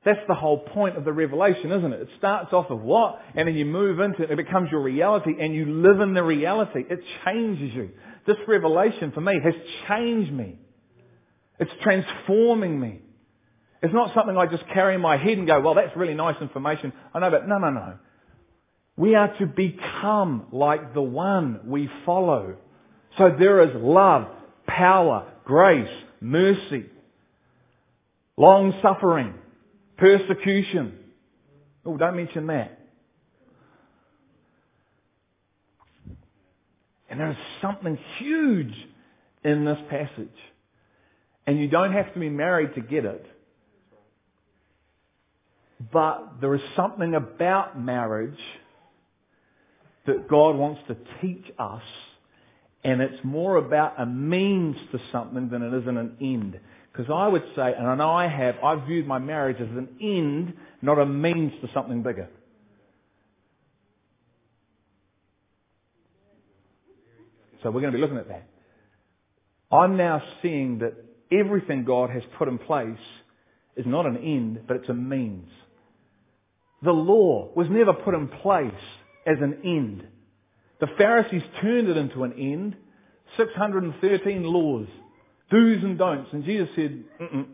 That's 0.07 0.21
the 0.29 0.35
whole 0.35 0.61
point 0.61 0.97
of 0.97 1.05
the 1.05 1.12
revelation, 1.12 1.73
isn't 1.73 1.92
it? 1.92 2.01
It 2.03 2.09
starts 2.16 2.53
off 2.53 2.71
of 2.71 2.81
what? 2.81 3.21
And 3.35 3.49
then 3.49 3.57
you 3.57 3.64
move 3.64 3.99
into 3.99 4.23
it. 4.23 4.31
It 4.31 4.37
becomes 4.37 4.71
your 4.71 4.81
reality 4.81 5.33
and 5.40 5.53
you 5.53 5.83
live 5.83 6.01
in 6.01 6.14
the 6.14 6.23
reality. 6.23 6.85
It 6.88 7.01
changes 7.25 7.75
you. 7.75 7.90
This 8.25 8.37
revelation 8.47 9.11
for 9.11 9.21
me 9.21 9.33
has 9.42 9.55
changed 9.88 10.33
me. 10.33 10.61
It's 11.59 11.73
transforming 11.83 12.79
me. 12.79 13.01
It's 13.83 13.92
not 13.92 14.14
something 14.14 14.38
I 14.38 14.47
just 14.47 14.62
carry 14.73 14.95
in 14.95 15.01
my 15.01 15.16
head 15.16 15.38
and 15.38 15.47
go, 15.47 15.61
well, 15.61 15.75
that's 15.75 15.97
really 15.97 16.14
nice 16.14 16.37
information. 16.40 16.92
I 17.12 17.19
know, 17.19 17.31
but 17.33 17.49
no, 17.49 17.59
no, 17.59 17.71
no. 17.71 17.95
We 18.97 19.16
are 19.16 19.37
to 19.38 19.47
become 19.47 20.47
like 20.53 20.95
the 20.95 21.03
one 21.03 21.62
we 21.66 21.90
follow. 22.05 22.59
So 23.19 23.35
there 23.37 23.61
is 23.62 23.71
love, 23.75 24.29
power, 24.69 25.33
grace, 25.45 25.90
mercy, 26.21 26.87
long 28.37 28.73
suffering, 28.83 29.35
persecution. 29.97 30.99
Oh, 31.85 31.97
don't 31.97 32.17
mention 32.17 32.47
that. 32.49 32.79
And 37.09 37.21
there 37.21 37.31
is 37.31 37.37
something 37.63 37.99
huge 38.19 38.75
in 39.45 39.65
this 39.65 39.79
passage. 39.89 40.29
And 41.47 41.59
you 41.61 41.69
don't 41.69 41.93
have 41.93 42.13
to 42.13 42.21
be 42.21 42.29
married 42.29 42.75
to 42.75 42.81
get 42.81 43.05
it. 43.05 43.25
But 45.93 46.41
there 46.41 46.55
is 46.55 46.61
something 46.75 47.15
about 47.15 47.79
marriage 47.81 48.39
that 50.07 50.29
God 50.29 50.57
wants 50.57 50.81
to 50.89 50.97
teach 51.21 51.45
us, 51.59 51.83
and 52.83 53.01
it's 53.01 53.23
more 53.25 53.57
about 53.57 54.01
a 54.01 54.07
means 54.07 54.77
to 54.93 55.01
something 55.13 55.49
than 55.49 55.63
it 55.63 55.75
is 55.75 55.87
an 55.87 56.17
end. 56.21 56.61
Because 56.97 57.13
I 57.15 57.29
would 57.29 57.45
say, 57.55 57.75
and 57.77 58.01
I 58.01 58.27
have, 58.27 58.55
I've 58.65 58.87
viewed 58.87 59.07
my 59.07 59.19
marriage 59.19 59.61
as 59.61 59.69
an 59.69 59.89
end, 60.01 60.55
not 60.81 60.99
a 60.99 61.05
means 61.05 61.53
to 61.61 61.69
something 61.75 62.03
bigger. 62.03 62.29
So 67.63 67.71
we're 67.71 67.83
going 67.83 67.93
to 67.93 67.99
be 67.99 68.01
looking 68.01 68.17
at 68.17 68.29
that. 68.29 68.49
I'm 69.71 69.99
now 69.99 70.23
seeing 70.41 70.79
that 70.79 70.95
everything 71.31 71.85
God 71.85 72.09
has 72.11 72.23
put 72.39 72.49
in 72.49 72.59
place 72.59 72.97
is 73.77 73.85
not 73.85 74.07
an 74.07 74.17
end, 74.17 74.61
but 74.67 74.79
it's 74.79 74.89
a 74.89 74.95
means. 74.95 75.51
The 76.83 76.93
law 76.93 77.51
was 77.55 77.67
never 77.69 77.93
put 77.93 78.15
in 78.15 78.29
place 78.29 78.73
as 79.27 79.37
an 79.43 79.59
end. 79.65 80.07
The 80.81 80.87
Pharisees 80.97 81.43
turned 81.61 81.89
it 81.89 81.97
into 81.99 82.25
an 82.25 82.33
end. 82.35 82.77
613 83.37 84.45
laws, 84.45 84.87
do's 85.51 85.83
and 85.83 85.99
don'ts. 85.99 86.31
And 86.33 86.45
Jesus 86.45 86.69
said, 86.75 87.05
Mm-mm. 87.21 87.47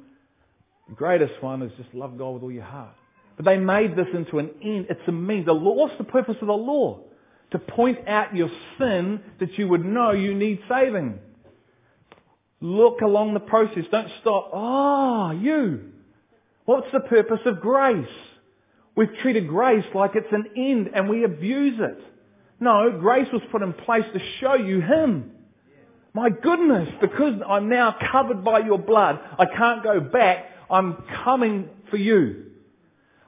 the 0.88 0.94
greatest 0.94 1.42
one 1.42 1.62
is 1.62 1.72
just 1.76 1.92
love 1.94 2.18
God 2.18 2.30
with 2.34 2.42
all 2.42 2.52
your 2.52 2.64
heart. 2.64 2.94
But 3.36 3.44
they 3.44 3.58
made 3.58 3.96
this 3.96 4.08
into 4.14 4.38
an 4.38 4.50
end. 4.62 4.86
It's 4.90 5.00
a 5.06 5.12
means. 5.12 5.46
The 5.46 5.52
law, 5.52 5.72
what's 5.72 5.96
the 5.98 6.04
purpose 6.04 6.36
of 6.40 6.46
the 6.48 6.52
law? 6.52 7.00
To 7.52 7.58
point 7.58 8.08
out 8.08 8.34
your 8.34 8.50
sin 8.78 9.20
that 9.40 9.58
you 9.58 9.68
would 9.68 9.84
know 9.84 10.12
you 10.12 10.34
need 10.34 10.60
saving. 10.68 11.18
Look 12.60 13.00
along 13.00 13.34
the 13.34 13.40
process. 13.40 13.84
Don't 13.90 14.08
stop. 14.20 14.50
Ah, 14.54 15.28
oh, 15.28 15.30
you. 15.32 15.92
What's 16.64 16.86
the 16.92 17.00
purpose 17.00 17.40
of 17.44 17.60
grace? 17.60 18.06
We've 18.94 19.14
treated 19.20 19.48
grace 19.48 19.84
like 19.94 20.12
it's 20.14 20.32
an 20.32 20.44
end 20.56 20.90
and 20.94 21.08
we 21.08 21.24
abuse 21.24 21.78
it. 21.80 21.98
No, 22.60 22.96
grace 23.00 23.26
was 23.32 23.42
put 23.50 23.62
in 23.62 23.72
place 23.72 24.04
to 24.12 24.20
show 24.40 24.54
you 24.54 24.80
Him. 24.80 25.32
My 26.14 26.28
goodness, 26.28 26.90
because 27.00 27.40
I'm 27.48 27.68
now 27.68 27.96
covered 28.10 28.44
by 28.44 28.60
your 28.60 28.78
blood, 28.78 29.18
I 29.38 29.46
can't 29.46 29.82
go 29.82 29.98
back. 30.00 30.46
I'm 30.70 31.02
coming 31.24 31.70
for 31.90 31.96
you. 31.96 32.46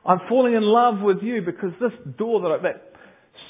I'm 0.04 0.20
falling 0.28 0.54
in 0.54 0.62
love 0.62 1.00
with 1.00 1.22
you 1.22 1.40
because 1.40 1.72
this 1.80 1.92
door 2.18 2.42
that 2.42 2.50
I, 2.50 2.58
that 2.58 2.92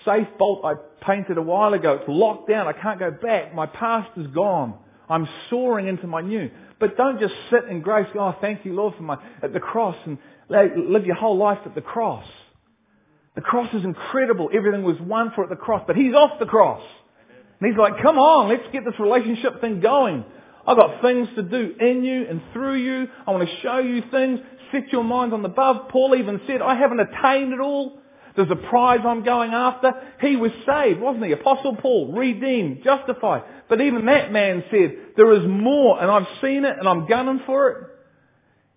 safe 0.04 0.28
bolt 0.38 0.64
I 0.64 0.74
painted 1.04 1.36
a 1.36 1.42
while 1.42 1.74
ago, 1.74 1.94
it's 1.94 2.08
locked 2.08 2.48
down. 2.48 2.68
I 2.68 2.72
can't 2.72 3.00
go 3.00 3.10
back. 3.10 3.54
My 3.54 3.66
past 3.66 4.10
is 4.16 4.28
gone. 4.28 4.74
I'm 5.08 5.28
soaring 5.50 5.88
into 5.88 6.06
my 6.06 6.20
new. 6.20 6.50
But 6.78 6.96
don't 6.96 7.18
just 7.18 7.34
sit 7.50 7.64
in 7.68 7.80
grace. 7.80 8.06
Oh, 8.18 8.36
thank 8.40 8.64
you, 8.64 8.74
Lord, 8.74 8.94
for 8.96 9.02
my 9.02 9.18
at 9.42 9.52
the 9.52 9.60
cross 9.60 9.96
and 10.06 10.18
live 10.48 11.06
your 11.06 11.16
whole 11.16 11.36
life 11.36 11.58
at 11.66 11.74
the 11.74 11.80
cross. 11.80 12.26
The 13.34 13.40
cross 13.40 13.72
is 13.74 13.84
incredible. 13.84 14.50
Everything 14.54 14.84
was 14.84 14.96
won 15.00 15.32
for 15.34 15.42
at 15.42 15.50
the 15.50 15.56
cross, 15.56 15.82
but 15.86 15.96
he's 15.96 16.14
off 16.14 16.38
the 16.38 16.46
cross. 16.46 16.82
And 17.64 17.72
he's 17.72 17.78
like, 17.78 18.02
come 18.02 18.18
on, 18.18 18.50
let's 18.50 18.70
get 18.72 18.84
this 18.84 19.00
relationship 19.00 19.58
thing 19.62 19.80
going. 19.80 20.22
I've 20.66 20.76
got 20.76 21.00
things 21.00 21.28
to 21.34 21.42
do 21.42 21.74
in 21.80 22.04
you 22.04 22.26
and 22.28 22.42
through 22.52 22.74
you. 22.74 23.08
I 23.26 23.30
want 23.30 23.48
to 23.48 23.56
show 23.62 23.78
you 23.78 24.02
things. 24.10 24.40
Set 24.70 24.92
your 24.92 25.02
mind 25.02 25.32
on 25.32 25.40
the 25.40 25.48
above. 25.48 25.88
Paul 25.88 26.14
even 26.14 26.42
said, 26.46 26.60
I 26.60 26.74
haven't 26.74 27.00
attained 27.00 27.54
it 27.54 27.60
all. 27.60 28.00
There's 28.36 28.50
a 28.50 28.68
prize 28.68 29.00
I'm 29.02 29.24
going 29.24 29.52
after. 29.52 29.92
He 30.20 30.36
was 30.36 30.50
saved, 30.66 31.00
wasn't 31.00 31.24
he? 31.24 31.32
Apostle 31.32 31.76
Paul, 31.76 32.12
redeemed, 32.12 32.84
justified. 32.84 33.44
But 33.70 33.80
even 33.80 34.04
that 34.04 34.30
man 34.30 34.64
said, 34.70 34.96
there 35.16 35.32
is 35.32 35.48
more 35.48 36.02
and 36.02 36.10
I've 36.10 36.28
seen 36.42 36.66
it 36.66 36.78
and 36.78 36.86
I'm 36.86 37.08
gunning 37.08 37.40
for 37.46 37.70
it. 37.70 37.88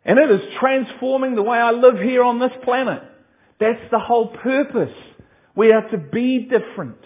And 0.06 0.18
it 0.18 0.32
is 0.32 0.54
transforming 0.62 1.36
the 1.36 1.44
way 1.44 1.58
I 1.58 1.72
live 1.72 2.00
here 2.00 2.24
on 2.24 2.40
this 2.40 2.54
planet. 2.64 3.04
That's 3.60 3.92
the 3.92 4.00
whole 4.00 4.30
purpose. 4.30 4.96
We 5.58 5.74
are 5.74 5.90
to 5.90 5.98
be 5.98 6.48
different. 6.50 7.00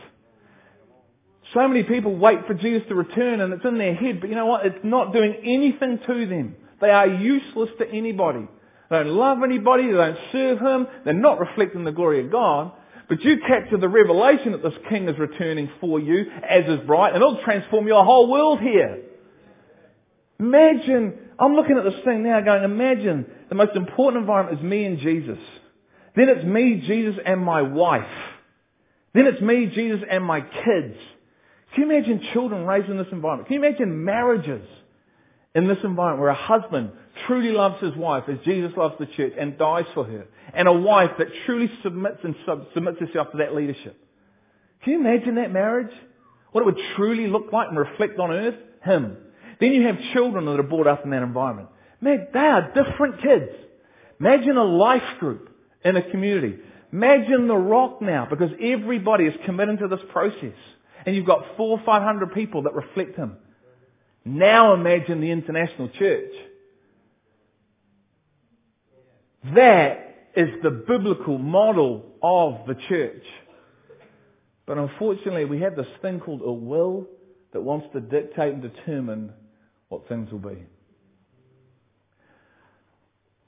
So 1.53 1.67
many 1.67 1.83
people 1.83 2.15
wait 2.15 2.47
for 2.47 2.53
Jesus 2.53 2.87
to 2.87 2.95
return 2.95 3.41
and 3.41 3.53
it's 3.53 3.65
in 3.65 3.77
their 3.77 3.93
head, 3.95 4.21
but 4.21 4.29
you 4.29 4.35
know 4.35 4.45
what? 4.45 4.65
It's 4.65 4.83
not 4.83 5.13
doing 5.13 5.35
anything 5.43 5.99
to 6.07 6.25
them. 6.25 6.55
They 6.79 6.89
are 6.89 7.07
useless 7.07 7.69
to 7.79 7.89
anybody. 7.89 8.47
They 8.89 8.95
don't 8.97 9.09
love 9.09 9.39
anybody, 9.43 9.87
they 9.87 9.93
don't 9.93 10.17
serve 10.31 10.59
Him, 10.59 10.87
they're 11.05 11.13
not 11.13 11.39
reflecting 11.39 11.83
the 11.83 11.91
glory 11.91 12.25
of 12.25 12.31
God. 12.31 12.73
But 13.07 13.21
you 13.23 13.39
capture 13.45 13.77
the 13.77 13.89
revelation 13.89 14.53
that 14.53 14.63
this 14.63 14.73
King 14.89 15.09
is 15.09 15.19
returning 15.19 15.69
for 15.81 15.99
you 15.99 16.25
as 16.49 16.65
His 16.65 16.79
bride, 16.87 17.13
and 17.13 17.17
it'll 17.17 17.43
transform 17.43 17.87
your 17.87 18.05
whole 18.05 18.29
world 18.29 18.59
here. 18.59 19.03
Imagine, 20.39 21.13
I'm 21.37 21.53
looking 21.53 21.77
at 21.77 21.83
this 21.83 22.03
thing 22.05 22.23
now 22.23 22.39
going, 22.41 22.63
imagine 22.63 23.25
the 23.49 23.55
most 23.55 23.75
important 23.75 24.21
environment 24.21 24.59
is 24.59 24.63
me 24.63 24.85
and 24.85 24.99
Jesus. 24.99 25.37
Then 26.15 26.29
it's 26.29 26.45
me, 26.45 26.83
Jesus, 26.87 27.19
and 27.25 27.43
my 27.43 27.61
wife. 27.61 28.07
Then 29.13 29.27
it's 29.27 29.41
me, 29.41 29.67
Jesus, 29.67 30.01
and 30.09 30.23
my 30.23 30.41
kids. 30.41 30.97
Can 31.73 31.89
you 31.89 31.91
imagine 31.91 32.27
children 32.33 32.65
raised 32.65 32.89
in 32.89 32.97
this 32.97 33.07
environment? 33.11 33.47
Can 33.47 33.61
you 33.61 33.65
imagine 33.65 34.03
marriages 34.03 34.67
in 35.55 35.67
this 35.67 35.77
environment 35.83 36.19
where 36.19 36.29
a 36.29 36.35
husband 36.35 36.91
truly 37.27 37.51
loves 37.51 37.81
his 37.81 37.95
wife 37.95 38.23
as 38.27 38.37
Jesus 38.45 38.71
loves 38.75 38.95
the 38.99 39.05
church 39.05 39.33
and 39.37 39.57
dies 39.57 39.85
for 39.93 40.05
her, 40.05 40.25
and 40.53 40.67
a 40.67 40.73
wife 40.73 41.11
that 41.17 41.27
truly 41.45 41.69
submits 41.83 42.19
and 42.23 42.35
sub- 42.45 42.67
submits 42.73 42.99
herself 42.99 43.31
to 43.31 43.37
that 43.37 43.55
leadership. 43.55 43.97
Can 44.83 44.93
you 44.93 44.99
imagine 44.99 45.35
that 45.35 45.51
marriage? 45.51 45.93
What 46.51 46.61
it 46.61 46.65
would 46.65 46.79
truly 46.95 47.27
look 47.27 47.51
like 47.53 47.69
and 47.69 47.77
reflect 47.77 48.19
on 48.19 48.31
earth? 48.31 48.55
Him. 48.83 49.17
Then 49.59 49.73
you 49.73 49.87
have 49.87 49.97
children 50.13 50.45
that 50.45 50.59
are 50.59 50.63
brought 50.63 50.87
up 50.87 51.03
in 51.05 51.11
that 51.11 51.21
environment. 51.21 51.69
Man, 52.01 52.27
they 52.33 52.39
are 52.39 52.73
different 52.73 53.21
kids. 53.21 53.51
Imagine 54.19 54.57
a 54.57 54.63
life 54.63 55.19
group 55.19 55.49
in 55.85 55.95
a 55.95 56.09
community. 56.09 56.57
Imagine 56.91 57.47
the 57.47 57.55
rock 57.55 58.01
now, 58.01 58.27
because 58.29 58.49
everybody 58.61 59.25
is 59.25 59.35
committed 59.45 59.79
to 59.79 59.87
this 59.87 60.01
process. 60.11 60.55
And 61.05 61.15
you've 61.15 61.25
got 61.25 61.57
four 61.57 61.79
or 61.79 61.85
five 61.85 62.03
hundred 62.03 62.33
people 62.33 62.63
that 62.63 62.73
reflect 62.73 63.15
him. 63.15 63.37
Now 64.23 64.73
imagine 64.73 65.21
the 65.21 65.31
international 65.31 65.89
church. 65.89 66.31
That 69.55 70.29
is 70.35 70.49
the 70.61 70.69
biblical 70.69 71.37
model 71.37 72.05
of 72.21 72.67
the 72.67 72.75
church. 72.87 73.23
But 74.65 74.77
unfortunately, 74.77 75.45
we 75.45 75.61
have 75.61 75.75
this 75.75 75.87
thing 76.01 76.19
called 76.19 76.41
a 76.41 76.51
will 76.51 77.07
that 77.51 77.61
wants 77.61 77.87
to 77.93 77.99
dictate 77.99 78.53
and 78.53 78.61
determine 78.61 79.33
what 79.89 80.07
things 80.07 80.31
will 80.31 80.39
be. 80.39 80.63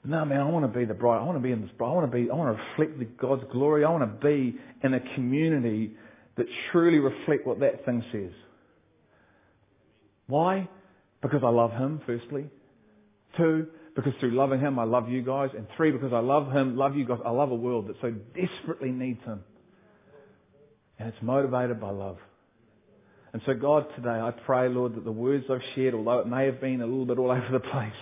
No, 0.06 0.24
man, 0.26 0.40
I 0.40 0.44
want 0.44 0.70
to 0.70 0.78
be 0.78 0.84
the 0.84 0.92
bride. 0.92 1.20
I 1.20 1.22
want 1.22 1.38
to 1.38 1.42
be 1.42 1.52
in 1.52 1.62
this 1.62 1.70
bride. 1.78 1.90
I 1.90 1.94
want 1.94 2.10
to 2.10 2.14
be, 2.14 2.30
I 2.30 2.34
want 2.34 2.54
to 2.54 2.62
reflect 2.62 2.98
the 2.98 3.06
God's 3.06 3.44
glory. 3.50 3.84
I 3.84 3.90
want 3.90 4.02
to 4.02 4.26
be 4.26 4.58
in 4.82 4.92
a 4.92 5.00
community 5.14 5.96
that 6.36 6.46
truly 6.72 6.98
reflect 6.98 7.46
what 7.46 7.60
that 7.60 7.84
thing 7.84 8.04
says. 8.12 8.32
Why? 10.26 10.68
Because 11.22 11.42
I 11.44 11.50
love 11.50 11.72
Him, 11.72 12.00
firstly. 12.06 12.46
Two, 13.36 13.66
because 13.94 14.12
through 14.20 14.32
loving 14.32 14.60
Him, 14.60 14.78
I 14.78 14.84
love 14.84 15.08
you 15.08 15.22
guys. 15.22 15.50
And 15.56 15.66
three, 15.76 15.90
because 15.92 16.12
I 16.12 16.20
love 16.20 16.50
Him, 16.52 16.76
love 16.76 16.96
you 16.96 17.04
guys, 17.04 17.18
I 17.24 17.30
love 17.30 17.50
a 17.50 17.56
world 17.56 17.88
that 17.88 17.96
so 18.00 18.12
desperately 18.34 18.90
needs 18.90 19.22
Him. 19.24 19.42
And 20.98 21.08
it's 21.08 21.22
motivated 21.22 21.80
by 21.80 21.90
love. 21.90 22.18
And 23.32 23.42
so 23.46 23.54
God, 23.54 23.86
today, 23.96 24.10
I 24.10 24.30
pray, 24.30 24.68
Lord, 24.68 24.94
that 24.94 25.04
the 25.04 25.12
words 25.12 25.46
I've 25.50 25.60
shared, 25.74 25.94
although 25.94 26.20
it 26.20 26.28
may 26.28 26.46
have 26.46 26.60
been 26.60 26.80
a 26.80 26.86
little 26.86 27.04
bit 27.04 27.18
all 27.18 27.30
over 27.32 27.48
the 27.50 27.60
place, 27.60 27.92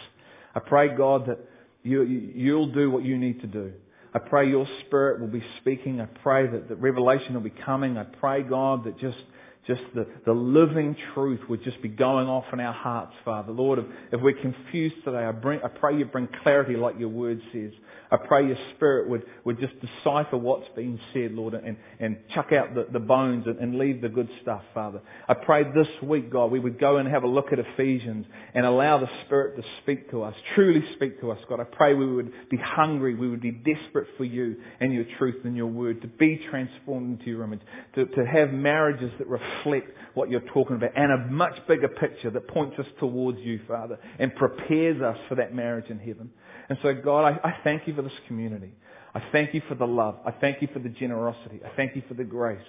I 0.55 0.61
pray, 0.61 0.95
God, 0.95 1.27
that 1.27 1.39
you, 1.83 2.03
you'll 2.03 2.73
do 2.73 2.91
what 2.91 3.03
you 3.03 3.17
need 3.19 3.41
to 3.41 3.47
do. 3.47 3.73
I 4.15 4.19
pray 4.19 4.49
your 4.49 4.67
spirit 4.87 5.21
will 5.21 5.29
be 5.29 5.43
speaking. 5.61 6.01
I 6.01 6.05
pray 6.05 6.47
that, 6.47 6.69
that 6.69 6.77
revelation 6.77 7.35
will 7.35 7.41
be 7.41 7.51
coming. 7.51 7.97
I 7.97 8.05
pray, 8.05 8.43
God, 8.43 8.85
that 8.85 8.99
just 8.99 9.19
just 9.67 9.83
the, 9.95 10.07
the 10.27 10.33
living 10.33 10.97
truth 11.15 11.41
would 11.49 11.63
just 11.63 11.81
be 11.83 11.89
going 11.89 12.27
off 12.29 12.45
in 12.53 12.59
our 12.59 12.73
hearts, 12.73 13.13
Father. 13.25 13.53
Lord, 13.53 13.79
if, 13.79 13.85
if 14.13 14.21
we're 14.21 14.41
confused 14.41 14.97
today, 15.05 15.19
I, 15.19 15.31
bring, 15.31 15.61
I 15.63 15.69
pray 15.69 15.97
you 15.97 16.05
bring 16.05 16.29
clarity 16.43 16.77
like 16.77 16.99
your 16.99 17.11
word 17.11 17.41
says. 17.53 17.73
I 18.13 18.19
pray 18.19 18.47
your 18.47 18.59
spirit 18.75 19.09
would, 19.09 19.25
would 19.45 19.59
just 19.59 19.73
decipher 19.81 20.37
what's 20.37 20.69
been 20.77 21.01
said, 21.15 21.33
Lord, 21.33 21.55
and, 21.55 21.79
and 21.99 22.19
chuck 22.35 22.53
out 22.53 22.75
the, 22.75 22.87
the 22.93 22.99
bones 22.99 23.47
and, 23.47 23.59
and 23.59 23.79
leave 23.79 24.03
the 24.03 24.11
good 24.11 24.29
stuff, 24.43 24.61
Father. 24.75 25.01
I 25.27 25.33
pray 25.33 25.63
this 25.63 25.89
week, 26.03 26.31
God, 26.31 26.51
we 26.51 26.61
would 26.61 26.79
go 26.79 26.99
and 26.99 27.09
have 27.09 27.23
a 27.23 27.27
look 27.27 27.53
at 27.53 27.59
Ephesians 27.59 28.27
and 28.53 28.67
allow 28.67 28.99
the 28.99 29.09
Spirit 29.25 29.57
to 29.57 29.67
speak 29.83 30.11
to 30.11 30.25
us, 30.25 30.35
truly 30.55 30.85
speak 30.95 31.23
to 31.23 31.31
us, 31.31 31.39
God. 31.49 31.61
I 31.61 31.65
pray 31.65 31.95
we 31.95 32.07
would 32.07 32.33
be 32.51 32.59
hungry, 32.59 33.15
we 33.15 33.31
would 33.31 33.41
be 33.41 33.53
desperate 33.53 34.09
for 34.19 34.25
you 34.25 34.57
and 34.81 34.93
your 34.93 35.07
truth 35.19 35.45
and 35.45 35.57
your 35.57 35.69
word, 35.69 36.03
to 36.03 36.09
be 36.09 36.39
transformed 36.51 37.19
into 37.19 37.31
your 37.31 37.45
image, 37.45 37.61
to, 37.95 38.05
to 38.05 38.27
have 38.27 38.53
marriages 38.53 39.11
that 39.19 39.29
reflect 39.57 39.97
what 40.15 40.31
you're 40.31 40.41
talking 40.41 40.77
about, 40.77 40.91
and 40.97 41.13
a 41.13 41.19
much 41.29 41.55
bigger 41.67 41.89
picture 41.89 42.31
that 42.31 42.49
points 42.49 42.79
us 42.79 42.87
towards 43.01 43.39
you, 43.39 43.61
Father, 43.67 43.99
and 44.19 44.35
prepares 44.35 45.01
us 45.01 45.17
for 45.29 45.37
that 45.37 45.55
marriage 45.55 45.89
in 45.89 45.99
heaven. 45.99 46.31
And 46.69 46.79
so, 46.83 46.95
God, 46.95 47.25
I, 47.25 47.49
I 47.49 47.57
thank 47.65 47.87
you 47.87 47.95
for 47.95 48.03
this 48.03 48.13
community. 48.27 48.73
I 49.15 49.23
thank 49.33 49.55
you 49.55 49.63
for 49.69 49.75
the 49.75 49.87
love. 49.87 50.17
I 50.25 50.31
thank 50.31 50.63
you 50.63 50.69
for 50.73 50.79
the 50.79 50.89
generosity. 50.89 51.61
I 51.65 51.75
thank 51.77 51.97
you 51.97 52.03
for 52.09 52.15
the 52.15 52.25
grace. 52.25 52.61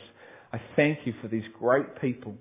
I 0.52 0.62
thank 0.76 1.00
you 1.06 1.14
for 1.22 1.28
these 1.28 1.46
great 1.58 2.00
people, 2.00 2.36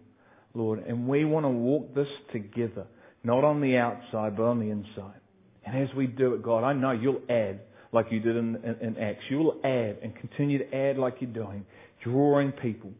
Lord. 0.55 0.85
And 0.87 1.09
we 1.09 1.25
want 1.25 1.45
to 1.45 1.51
walk 1.51 1.95
this 1.95 2.09
together, 2.33 2.87
not 3.25 3.45
on 3.45 3.61
the 3.61 3.77
outside, 3.77 4.37
but 4.37 4.45
on 4.45 4.61
the 4.61 4.71
inside. 4.71 5.21
And 5.65 5.77
as 5.77 5.95
we 5.95 6.07
do 6.07 6.35
it, 6.35 6.43
God, 6.43 6.65
I 6.65 6.73
know 6.73 6.91
you'll 6.91 7.23
add 7.29 7.61
like 7.93 8.11
you 8.11 8.21
did 8.21 8.37
in, 8.37 8.57
in, 8.57 8.77
in 8.81 8.99
Acts. 8.99 9.25
You'll 9.29 9.59
add 9.65 9.99
and 10.03 10.15
continue 10.17 10.59
to 10.59 10.75
add 10.75 10.99
like 10.99 11.17
you're 11.21 11.31
doing, 11.31 11.65
drawing 12.03 12.53
people 12.53 12.91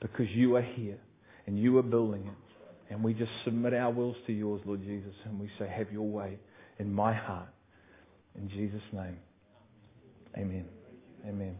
because 0.00 0.26
you 0.30 0.56
are 0.56 0.62
here 0.62 0.98
and 1.46 1.58
you 1.58 1.78
are 1.78 1.82
building 1.82 2.26
it. 2.26 2.92
And 2.92 3.04
we 3.04 3.12
just 3.12 3.30
submit 3.44 3.74
our 3.74 3.90
wills 3.90 4.16
to 4.26 4.32
yours, 4.32 4.62
Lord 4.64 4.82
Jesus, 4.82 5.14
and 5.24 5.38
we 5.38 5.50
say, 5.58 5.68
have 5.68 5.92
your 5.92 6.06
way 6.06 6.38
in 6.78 6.92
my 6.92 7.12
heart. 7.12 7.48
In 8.34 8.48
Jesus' 8.48 8.80
name. 8.92 9.18
Amen. 10.36 10.64
Amen. 11.26 11.56